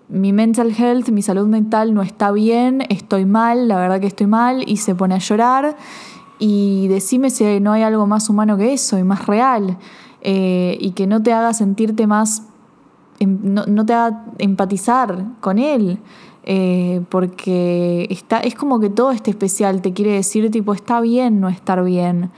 mi 0.09 0.33
mental 0.33 0.73
health, 0.75 1.09
mi 1.09 1.21
salud 1.21 1.47
mental 1.47 1.93
no 1.93 2.01
está 2.01 2.31
bien, 2.31 2.83
estoy 2.89 3.25
mal, 3.25 3.67
la 3.67 3.77
verdad 3.77 3.99
que 3.99 4.07
estoy 4.07 4.27
mal, 4.27 4.63
y 4.67 4.77
se 4.77 4.95
pone 4.95 5.15
a 5.15 5.19
llorar. 5.19 5.77
Y 6.39 6.87
decime 6.87 7.29
si 7.29 7.59
no 7.59 7.73
hay 7.73 7.83
algo 7.83 8.07
más 8.07 8.29
humano 8.29 8.57
que 8.57 8.73
eso 8.73 8.97
y 8.97 9.03
más 9.03 9.27
real, 9.27 9.77
eh, 10.21 10.77
y 10.81 10.91
que 10.91 11.05
no 11.05 11.21
te 11.21 11.31
haga 11.31 11.53
sentirte 11.53 12.07
más 12.07 12.43
Em, 13.19 13.39
no, 13.41 13.85
te 13.85 13.93
haga 13.93 14.25
empatizar 14.37 15.25
con 15.39 15.57
él. 15.57 15.99
Eh, 16.49 17.01
porque 17.09 18.07
está, 18.09 18.39
es 18.39 18.55
como 18.55 18.79
que 18.79 18.89
todo 18.89 19.11
este 19.11 19.31
especial 19.31 19.81
te 19.81 19.91
quiere 19.91 20.13
decir, 20.13 20.49
tipo, 20.49 20.73
está 20.73 21.01
bien 21.01 21.41
no 21.41 21.49
estar 21.49 21.83
bien. 21.83 22.31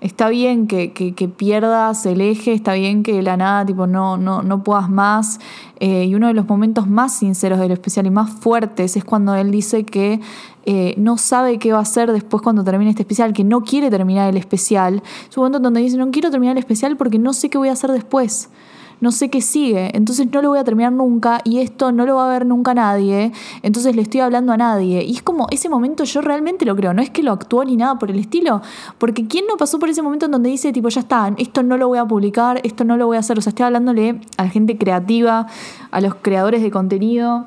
Está 0.00 0.30
bien 0.30 0.66
que, 0.66 0.88
pierdas 1.36 2.06
el 2.06 2.20
eje, 2.22 2.54
está 2.54 2.72
bien 2.72 3.04
que 3.04 3.22
la 3.22 3.36
nada 3.36 3.64
tipo, 3.64 3.86
no, 3.86 4.16
no, 4.16 4.42
no 4.42 4.64
puedas 4.64 4.90
más. 4.90 5.38
Eh, 5.78 6.06
y 6.06 6.16
uno 6.16 6.26
de 6.26 6.34
los 6.34 6.48
momentos 6.48 6.88
más 6.88 7.14
sinceros 7.14 7.60
del 7.60 7.70
especial 7.70 8.06
y 8.06 8.10
más 8.10 8.30
fuertes 8.30 8.96
es 8.96 9.04
cuando 9.04 9.36
él 9.36 9.52
dice 9.52 9.84
que 9.84 10.20
eh, 10.64 10.94
no 10.98 11.16
sabe 11.18 11.60
qué 11.60 11.72
va 11.72 11.78
a 11.78 11.82
hacer 11.82 12.10
después 12.10 12.42
cuando 12.42 12.64
termine 12.64 12.90
este 12.90 13.02
especial, 13.02 13.32
que 13.32 13.44
no 13.44 13.60
quiere 13.60 13.90
terminar 13.90 14.28
el 14.28 14.38
especial. 14.38 15.04
Es 15.30 15.36
un 15.36 15.42
momento 15.42 15.60
donde 15.60 15.80
dice, 15.80 15.96
no 15.96 16.10
quiero 16.10 16.32
terminar 16.32 16.56
el 16.56 16.58
especial 16.58 16.96
porque 16.96 17.20
no 17.20 17.32
sé 17.32 17.48
qué 17.48 17.58
voy 17.58 17.68
a 17.68 17.72
hacer 17.72 17.92
después 17.92 18.50
no 19.02 19.10
sé 19.10 19.30
qué 19.30 19.40
sigue, 19.40 19.90
entonces 19.96 20.28
no 20.32 20.40
lo 20.40 20.50
voy 20.50 20.60
a 20.60 20.64
terminar 20.64 20.92
nunca 20.92 21.40
y 21.42 21.58
esto 21.58 21.90
no 21.90 22.06
lo 22.06 22.16
va 22.16 22.26
a 22.26 22.30
ver 22.30 22.46
nunca 22.46 22.72
nadie, 22.72 23.32
entonces 23.62 23.96
le 23.96 24.02
estoy 24.02 24.20
hablando 24.20 24.52
a 24.52 24.56
nadie. 24.56 25.02
Y 25.02 25.16
es 25.16 25.22
como 25.22 25.48
ese 25.50 25.68
momento 25.68 26.04
yo 26.04 26.20
realmente 26.20 26.64
lo 26.64 26.76
creo, 26.76 26.94
no 26.94 27.02
es 27.02 27.10
que 27.10 27.24
lo 27.24 27.32
actuó 27.32 27.64
ni 27.64 27.76
nada 27.76 27.98
por 27.98 28.12
el 28.12 28.20
estilo, 28.20 28.62
porque 28.98 29.26
¿quién 29.26 29.46
no 29.48 29.56
pasó 29.56 29.80
por 29.80 29.88
ese 29.88 30.02
momento 30.02 30.26
en 30.26 30.32
donde 30.32 30.50
dice 30.50 30.72
tipo, 30.72 30.88
ya 30.88 31.00
está, 31.00 31.34
esto 31.36 31.64
no 31.64 31.76
lo 31.76 31.88
voy 31.88 31.98
a 31.98 32.06
publicar, 32.06 32.60
esto 32.62 32.84
no 32.84 32.96
lo 32.96 33.06
voy 33.06 33.16
a 33.16 33.20
hacer? 33.20 33.36
O 33.36 33.42
sea, 33.42 33.50
estoy 33.50 33.66
hablándole 33.66 34.20
a 34.36 34.44
la 34.44 34.50
gente 34.50 34.78
creativa, 34.78 35.48
a 35.90 36.00
los 36.00 36.14
creadores 36.14 36.62
de 36.62 36.70
contenido 36.70 37.46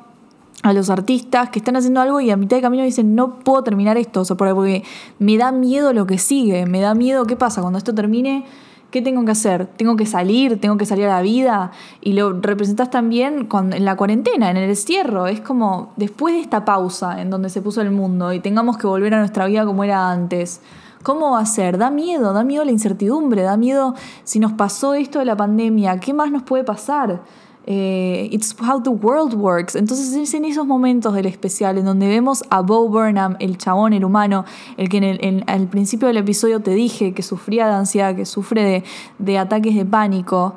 a 0.62 0.72
los 0.72 0.90
artistas 0.90 1.50
que 1.50 1.60
están 1.60 1.76
haciendo 1.76 2.00
algo 2.00 2.20
y 2.20 2.30
a 2.30 2.36
mitad 2.36 2.56
de 2.56 2.62
camino 2.62 2.82
dicen, 2.82 3.14
no 3.14 3.38
puedo 3.38 3.62
terminar 3.62 3.96
esto, 3.98 4.22
o 4.22 4.24
sea, 4.24 4.36
porque 4.36 4.82
me 5.20 5.36
da 5.36 5.52
miedo 5.52 5.92
lo 5.92 6.06
que 6.06 6.18
sigue, 6.18 6.66
me 6.66 6.80
da 6.80 6.94
miedo 6.94 7.24
qué 7.24 7.36
pasa 7.36 7.60
cuando 7.60 7.78
esto 7.78 7.94
termine, 7.94 8.44
¿Qué 8.90 9.02
tengo 9.02 9.24
que 9.24 9.32
hacer? 9.32 9.66
¿Tengo 9.66 9.96
que 9.96 10.06
salir? 10.06 10.60
¿Tengo 10.60 10.76
que 10.76 10.86
salir 10.86 11.06
a 11.06 11.16
la 11.16 11.22
vida? 11.22 11.72
Y 12.00 12.12
lo 12.12 12.40
representas 12.40 12.88
también 12.90 13.48
en 13.52 13.84
la 13.84 13.96
cuarentena, 13.96 14.50
en 14.50 14.56
el 14.56 14.68
destierro. 14.68 15.26
Es 15.26 15.40
como 15.40 15.92
después 15.96 16.34
de 16.34 16.40
esta 16.40 16.64
pausa 16.64 17.20
en 17.20 17.28
donde 17.28 17.50
se 17.50 17.62
puso 17.62 17.80
el 17.82 17.90
mundo 17.90 18.32
y 18.32 18.40
tengamos 18.40 18.78
que 18.78 18.86
volver 18.86 19.12
a 19.14 19.18
nuestra 19.18 19.46
vida 19.46 19.66
como 19.66 19.82
era 19.82 20.10
antes. 20.10 20.60
¿Cómo 21.02 21.32
va 21.32 21.40
a 21.40 21.46
ser? 21.46 21.78
Da 21.78 21.90
miedo, 21.90 22.32
da 22.32 22.42
miedo 22.42 22.64
la 22.64 22.70
incertidumbre, 22.70 23.42
da 23.42 23.56
miedo 23.56 23.94
si 24.24 24.38
nos 24.38 24.52
pasó 24.52 24.94
esto 24.94 25.18
de 25.18 25.24
la 25.24 25.36
pandemia, 25.36 25.98
¿qué 26.00 26.14
más 26.14 26.30
nos 26.30 26.42
puede 26.42 26.64
pasar? 26.64 27.22
Eh, 27.68 28.28
it's 28.30 28.54
how 28.60 28.80
the 28.80 28.90
world 28.90 29.34
works. 29.34 29.74
Entonces 29.74 30.14
es 30.14 30.32
en 30.34 30.44
esos 30.44 30.66
momentos 30.66 31.14
del 31.14 31.26
especial 31.26 31.78
en 31.78 31.84
donde 31.84 32.06
vemos 32.06 32.44
a 32.48 32.60
Bo 32.60 32.88
Burnham, 32.88 33.36
el 33.40 33.58
chabón, 33.58 33.92
el 33.92 34.04
humano, 34.04 34.44
el 34.76 34.88
que 34.88 34.98
en 34.98 35.04
el, 35.04 35.44
al 35.48 35.66
principio 35.66 36.06
del 36.06 36.18
episodio 36.18 36.60
te 36.60 36.70
dije 36.70 37.12
que 37.12 37.22
sufría 37.22 37.66
de 37.66 37.74
ansiedad, 37.74 38.14
que 38.14 38.24
sufre 38.24 38.84
de, 39.18 39.38
ataques 39.38 39.74
de 39.74 39.84
pánico. 39.84 40.54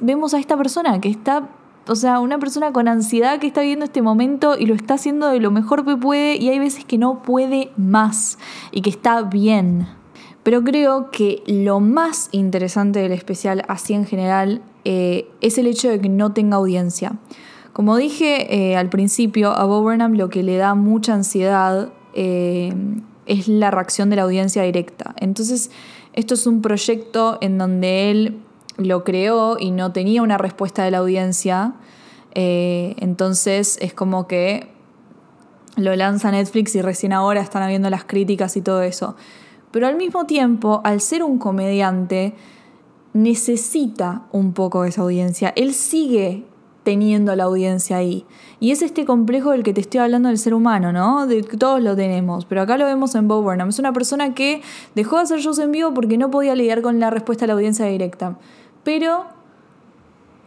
Vemos 0.00 0.32
a 0.32 0.38
esta 0.38 0.56
persona 0.56 0.98
que 1.00 1.10
está, 1.10 1.50
o 1.86 1.94
sea, 1.94 2.20
una 2.20 2.38
persona 2.38 2.72
con 2.72 2.88
ansiedad 2.88 3.38
que 3.38 3.46
está 3.46 3.60
viviendo 3.60 3.84
este 3.84 4.00
momento 4.00 4.56
y 4.58 4.64
lo 4.64 4.74
está 4.74 4.94
haciendo 4.94 5.28
de 5.28 5.40
lo 5.40 5.50
mejor 5.50 5.84
que 5.84 5.96
puede 5.96 6.36
y 6.36 6.48
hay 6.48 6.58
veces 6.58 6.86
que 6.86 6.96
no 6.96 7.22
puede 7.22 7.70
más 7.76 8.38
y 8.72 8.80
que 8.80 8.90
está 8.90 9.20
bien. 9.22 9.86
Pero 10.42 10.64
creo 10.64 11.10
que 11.10 11.42
lo 11.46 11.80
más 11.80 12.30
interesante 12.32 13.00
del 13.00 13.12
especial, 13.12 13.62
así 13.68 13.92
en 13.92 14.06
general, 14.06 14.62
eh, 14.84 15.28
es 15.40 15.58
el 15.58 15.66
hecho 15.66 15.88
de 15.88 16.00
que 16.00 16.08
no 16.08 16.32
tenga 16.32 16.56
audiencia. 16.56 17.18
Como 17.72 17.96
dije 17.96 18.70
eh, 18.70 18.76
al 18.76 18.88
principio, 18.88 19.52
a 19.52 19.64
Bob 19.64 19.82
Burnham 19.82 20.14
lo 20.14 20.28
que 20.28 20.42
le 20.42 20.56
da 20.56 20.74
mucha 20.74 21.14
ansiedad 21.14 21.92
eh, 22.14 22.74
es 23.26 23.48
la 23.48 23.70
reacción 23.70 24.10
de 24.10 24.16
la 24.16 24.22
audiencia 24.22 24.62
directa. 24.62 25.14
Entonces, 25.18 25.70
esto 26.12 26.34
es 26.34 26.46
un 26.46 26.62
proyecto 26.62 27.38
en 27.40 27.58
donde 27.58 28.10
él 28.10 28.40
lo 28.76 29.04
creó 29.04 29.56
y 29.58 29.70
no 29.70 29.92
tenía 29.92 30.22
una 30.22 30.38
respuesta 30.38 30.82
de 30.84 30.90
la 30.90 30.98
audiencia. 30.98 31.74
entonces, 32.34 33.78
es 33.80 33.92
como 33.92 34.26
que 34.26 34.68
lo 35.76 35.94
lanza 35.94 36.30
Netflix 36.30 36.74
y 36.74 36.82
recién 36.82 37.12
ahora 37.12 37.40
están 37.40 37.62
habiendo 37.62 37.90
las 37.90 38.04
críticas 38.04 38.56
y 38.56 38.62
todo 38.62 38.82
eso. 38.82 39.16
Pero 39.70 39.86
al 39.86 39.96
mismo 39.96 40.26
tiempo, 40.26 40.80
al 40.84 41.00
ser 41.00 41.22
un 41.22 41.38
comediante, 41.38 42.34
necesita 43.12 44.26
un 44.32 44.52
poco 44.52 44.82
de 44.82 44.90
esa 44.90 45.02
audiencia. 45.02 45.52
Él 45.56 45.74
sigue 45.74 46.44
teniendo 46.82 47.36
la 47.36 47.44
audiencia 47.44 47.96
ahí. 47.96 48.24
Y 48.58 48.70
es 48.70 48.82
este 48.82 49.04
complejo 49.04 49.50
del 49.50 49.62
que 49.62 49.72
te 49.72 49.80
estoy 49.80 50.00
hablando 50.00 50.28
del 50.28 50.38
ser 50.38 50.54
humano, 50.54 50.92
¿no? 50.92 51.26
De 51.26 51.42
todos 51.42 51.82
lo 51.82 51.94
tenemos, 51.94 52.44
pero 52.46 52.62
acá 52.62 52.76
lo 52.76 52.86
vemos 52.86 53.14
en 53.14 53.28
Bob 53.28 53.42
Burnham. 53.42 53.68
Es 53.68 53.78
una 53.78 53.92
persona 53.92 54.34
que 54.34 54.62
dejó 54.94 55.16
de 55.16 55.22
hacer 55.22 55.40
shows 55.40 55.58
en 55.58 55.72
vivo 55.72 55.92
porque 55.92 56.18
no 56.18 56.30
podía 56.30 56.54
lidiar 56.54 56.82
con 56.82 57.00
la 57.00 57.10
respuesta 57.10 57.44
a 57.44 57.48
la 57.48 57.54
audiencia 57.54 57.86
directa. 57.86 58.38
Pero 58.82 59.26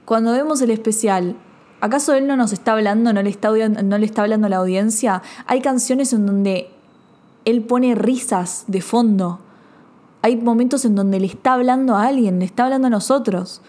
cuando 0.05 0.31
vemos 0.31 0.61
el 0.61 0.71
especial, 0.71 1.35
¿acaso 1.81 2.13
él 2.13 2.27
no 2.27 2.35
nos 2.35 2.51
está 2.51 2.73
hablando, 2.73 3.13
no 3.13 3.21
le 3.21 3.29
está, 3.29 3.49
no 3.51 3.97
le 3.97 4.05
está 4.05 4.23
hablando 4.23 4.47
a 4.47 4.49
la 4.49 4.57
audiencia? 4.57 5.21
Hay 5.45 5.61
canciones 5.61 6.13
en 6.13 6.25
donde 6.25 6.69
él 7.45 7.61
pone 7.61 7.93
risas 7.95 8.65
de 8.67 8.81
fondo 8.81 9.39
hay 10.23 10.37
momentos 10.37 10.85
en 10.85 10.95
donde 10.95 11.19
le 11.19 11.27
está 11.27 11.53
hablando 11.53 11.97
a 11.97 12.05
alguien, 12.07 12.39
le 12.39 12.45
está 12.45 12.63
hablando 12.63 12.87
a 12.87 12.89
nosotros. 12.89 13.61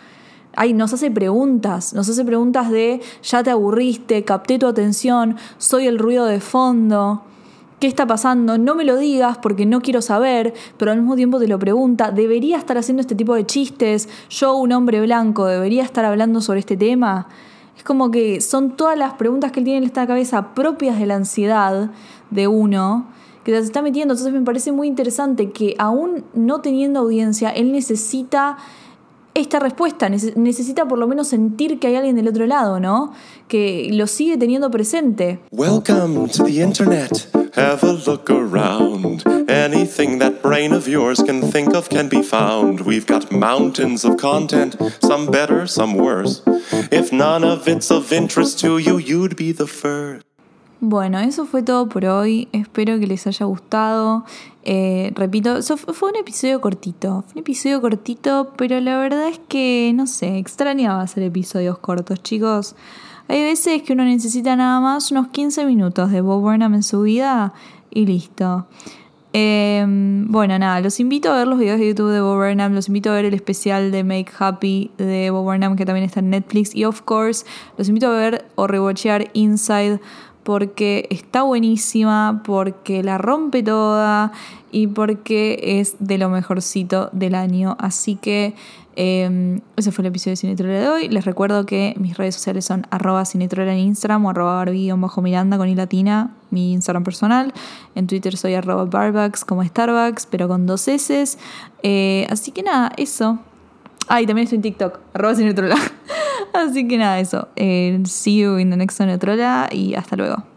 Ay, 0.54 0.72
nos 0.72 0.92
hace 0.92 1.10
preguntas, 1.10 1.92
nos 1.94 2.08
hace 2.08 2.24
preguntas 2.24 2.70
de 2.70 3.00
ya 3.24 3.42
te 3.42 3.50
aburriste, 3.50 4.22
capté 4.24 4.60
tu 4.60 4.68
atención, 4.68 5.36
soy 5.58 5.88
el 5.88 5.98
ruido 5.98 6.26
de 6.26 6.38
fondo. 6.38 7.22
¿Qué 7.80 7.88
está 7.88 8.06
pasando? 8.06 8.56
No 8.56 8.76
me 8.76 8.84
lo 8.84 8.96
digas 8.96 9.36
porque 9.38 9.66
no 9.66 9.80
quiero 9.80 10.00
saber, 10.00 10.54
pero 10.78 10.92
al 10.92 10.98
mismo 10.98 11.16
tiempo 11.16 11.40
te 11.40 11.48
lo 11.48 11.58
pregunta. 11.58 12.12
¿Debería 12.12 12.56
estar 12.56 12.78
haciendo 12.78 13.00
este 13.00 13.16
tipo 13.16 13.34
de 13.34 13.44
chistes? 13.44 14.08
Yo, 14.30 14.54
un 14.54 14.70
hombre 14.70 15.00
blanco, 15.00 15.46
¿debería 15.46 15.82
estar 15.82 16.04
hablando 16.04 16.40
sobre 16.40 16.60
este 16.60 16.76
tema? 16.76 17.26
Es 17.76 17.82
como 17.82 18.12
que 18.12 18.40
son 18.40 18.76
todas 18.76 18.96
las 18.96 19.14
preguntas 19.14 19.50
que 19.50 19.58
él 19.58 19.64
tiene 19.64 19.78
en 19.78 19.84
esta 19.84 20.06
cabeza 20.06 20.54
propias 20.54 21.00
de 21.00 21.06
la 21.06 21.16
ansiedad 21.16 21.90
de 22.30 22.46
uno 22.46 23.06
que 23.44 23.52
se 23.52 23.58
está 23.58 23.82
metiendo. 23.82 24.14
Entonces 24.14 24.32
me 24.32 24.44
parece 24.44 24.72
muy 24.72 24.88
interesante 24.88 25.50
que 25.50 25.74
aún 25.78 26.24
no 26.34 26.60
teniendo 26.60 27.00
audiencia, 27.00 27.50
él 27.50 27.72
necesita 27.72 28.56
esta 29.34 29.58
respuesta, 29.58 30.08
necesita 30.08 30.86
por 30.86 30.96
lo 30.96 31.08
menos 31.08 31.26
sentir 31.28 31.80
que 31.80 31.88
hay 31.88 31.96
alguien 31.96 32.14
del 32.14 32.28
otro 32.28 32.46
lado, 32.46 32.78
¿no? 32.78 33.12
Que 33.48 33.88
lo 33.92 34.06
sigue 34.06 34.36
teniendo 34.36 34.70
presente. 34.70 35.40
Welcome 35.50 36.28
to 36.28 36.44
the 36.44 36.62
internet. 36.62 37.28
Have 37.56 37.82
a 37.82 37.92
look 37.92 38.30
around. 38.30 39.24
Anything 39.48 40.18
that 40.20 40.40
brain 40.40 40.72
of 40.72 40.86
yours 40.86 41.20
can 41.20 41.40
think 41.50 41.74
of 41.74 41.88
can 41.88 42.08
be 42.08 42.22
found. 42.22 42.82
We've 42.82 43.06
got 43.06 43.32
mountains 43.32 44.04
of 44.04 44.16
content, 44.16 44.76
some 45.00 45.26
better, 45.30 45.66
some 45.66 45.96
worse. 45.96 46.42
If 46.92 47.12
none 47.12 47.44
of 47.44 47.66
it's 47.66 47.90
of 47.90 48.12
interest 48.12 48.60
to 48.60 48.78
you, 48.78 48.98
you'd 48.98 49.36
be 49.36 49.52
the 49.52 49.66
first. 49.66 50.24
Bueno, 50.80 51.18
eso 51.20 51.46
fue 51.46 51.62
todo 51.62 51.88
por 51.88 52.04
hoy. 52.04 52.48
Espero 52.52 52.98
que 52.98 53.06
les 53.06 53.26
haya 53.26 53.46
gustado. 53.46 54.24
Eh, 54.64 55.12
repito, 55.14 55.62
fue 55.62 56.10
un 56.10 56.16
episodio 56.16 56.60
cortito. 56.60 57.22
Fue 57.22 57.34
un 57.34 57.38
episodio 57.40 57.80
cortito, 57.80 58.52
pero 58.56 58.80
la 58.80 58.98
verdad 58.98 59.28
es 59.28 59.40
que, 59.48 59.92
no 59.94 60.06
sé, 60.06 60.38
extrañaba 60.38 61.02
hacer 61.02 61.22
episodios 61.22 61.78
cortos, 61.78 62.22
chicos. 62.22 62.76
Hay 63.28 63.42
veces 63.42 63.82
que 63.82 63.94
uno 63.94 64.04
necesita 64.04 64.54
nada 64.56 64.80
más 64.80 65.10
unos 65.10 65.28
15 65.28 65.64
minutos 65.64 66.10
de 66.10 66.20
Bob 66.20 66.42
Burnham 66.42 66.74
en 66.74 66.82
su 66.82 67.02
vida 67.02 67.54
y 67.90 68.04
listo. 68.04 68.66
Em, 69.36 70.30
bueno, 70.30 70.56
nada, 70.60 70.80
los 70.80 71.00
invito 71.00 71.32
a 71.32 71.38
ver 71.38 71.48
los 71.48 71.58
videos 71.58 71.80
de 71.80 71.88
YouTube 71.88 72.12
de 72.12 72.20
Bob 72.20 72.36
Burnham, 72.36 72.72
los 72.72 72.86
invito 72.86 73.10
a 73.10 73.14
ver 73.14 73.24
el 73.24 73.34
especial 73.34 73.90
de 73.90 74.04
Make 74.04 74.30
Happy 74.38 74.92
de 74.96 75.30
Bob 75.30 75.42
Burnham 75.42 75.74
que 75.74 75.84
también 75.84 76.04
está 76.04 76.20
en 76.20 76.30
Netflix 76.30 76.72
y 76.72 76.84
of 76.84 77.02
course 77.02 77.44
los 77.76 77.88
invito 77.88 78.06
a 78.06 78.10
ver 78.12 78.44
o 78.54 78.68
rewatchear 78.68 79.30
Inside 79.32 79.98
porque 80.44 81.08
está 81.10 81.42
buenísima, 81.42 82.42
porque 82.44 83.02
la 83.02 83.18
rompe 83.18 83.62
toda 83.62 84.32
y 84.70 84.86
porque 84.86 85.80
es 85.80 85.96
de 85.98 86.18
lo 86.18 86.28
mejorcito 86.28 87.08
del 87.12 87.34
año. 87.34 87.76
Así 87.80 88.16
que 88.16 88.54
em, 88.94 89.60
ese 89.76 89.90
fue 89.90 90.02
el 90.02 90.08
episodio 90.08 90.32
de 90.32 90.36
Cinetrola 90.36 90.74
de 90.74 90.88
hoy. 90.88 91.08
Les 91.08 91.24
recuerdo 91.24 91.64
que 91.64 91.94
mis 91.96 92.16
redes 92.16 92.34
sociales 92.34 92.66
son 92.66 92.86
arroba 92.90 93.24
cinetrola 93.24 93.72
en 93.72 93.78
Instagram 93.78 94.26
o 94.26 94.30
arroba 94.30 94.64
bajo 94.96 95.22
miranda 95.22 95.56
con 95.56 95.68
i 95.68 95.76
mi 96.50 96.72
Instagram 96.72 97.04
personal. 97.04 97.52
En 97.94 98.06
Twitter 98.06 98.36
soy 98.36 98.54
arroba 98.54 98.84
barbucks 98.84 99.44
como 99.44 99.64
Starbucks, 99.64 100.26
pero 100.26 100.46
con 100.46 100.66
dos 100.66 100.86
S. 100.88 101.38
Eh, 101.82 102.26
así 102.28 102.52
que 102.52 102.62
nada, 102.62 102.92
eso. 102.96 103.38
Ah, 104.08 104.20
y 104.20 104.26
también 104.26 104.44
estoy 104.44 104.56
en 104.56 104.62
TikTok, 104.62 104.98
arroba 105.14 105.34
cinetrola. 105.34 105.76
Así 106.54 106.86
que 106.86 106.96
nada, 106.96 107.18
eso. 107.18 107.48
Eh, 107.56 108.00
see 108.06 108.36
you 108.38 108.58
in 108.58 108.70
the 108.70 108.76
next 108.76 108.98
Trola 109.18 109.68
y 109.72 109.94
hasta 109.94 110.16
luego. 110.16 110.53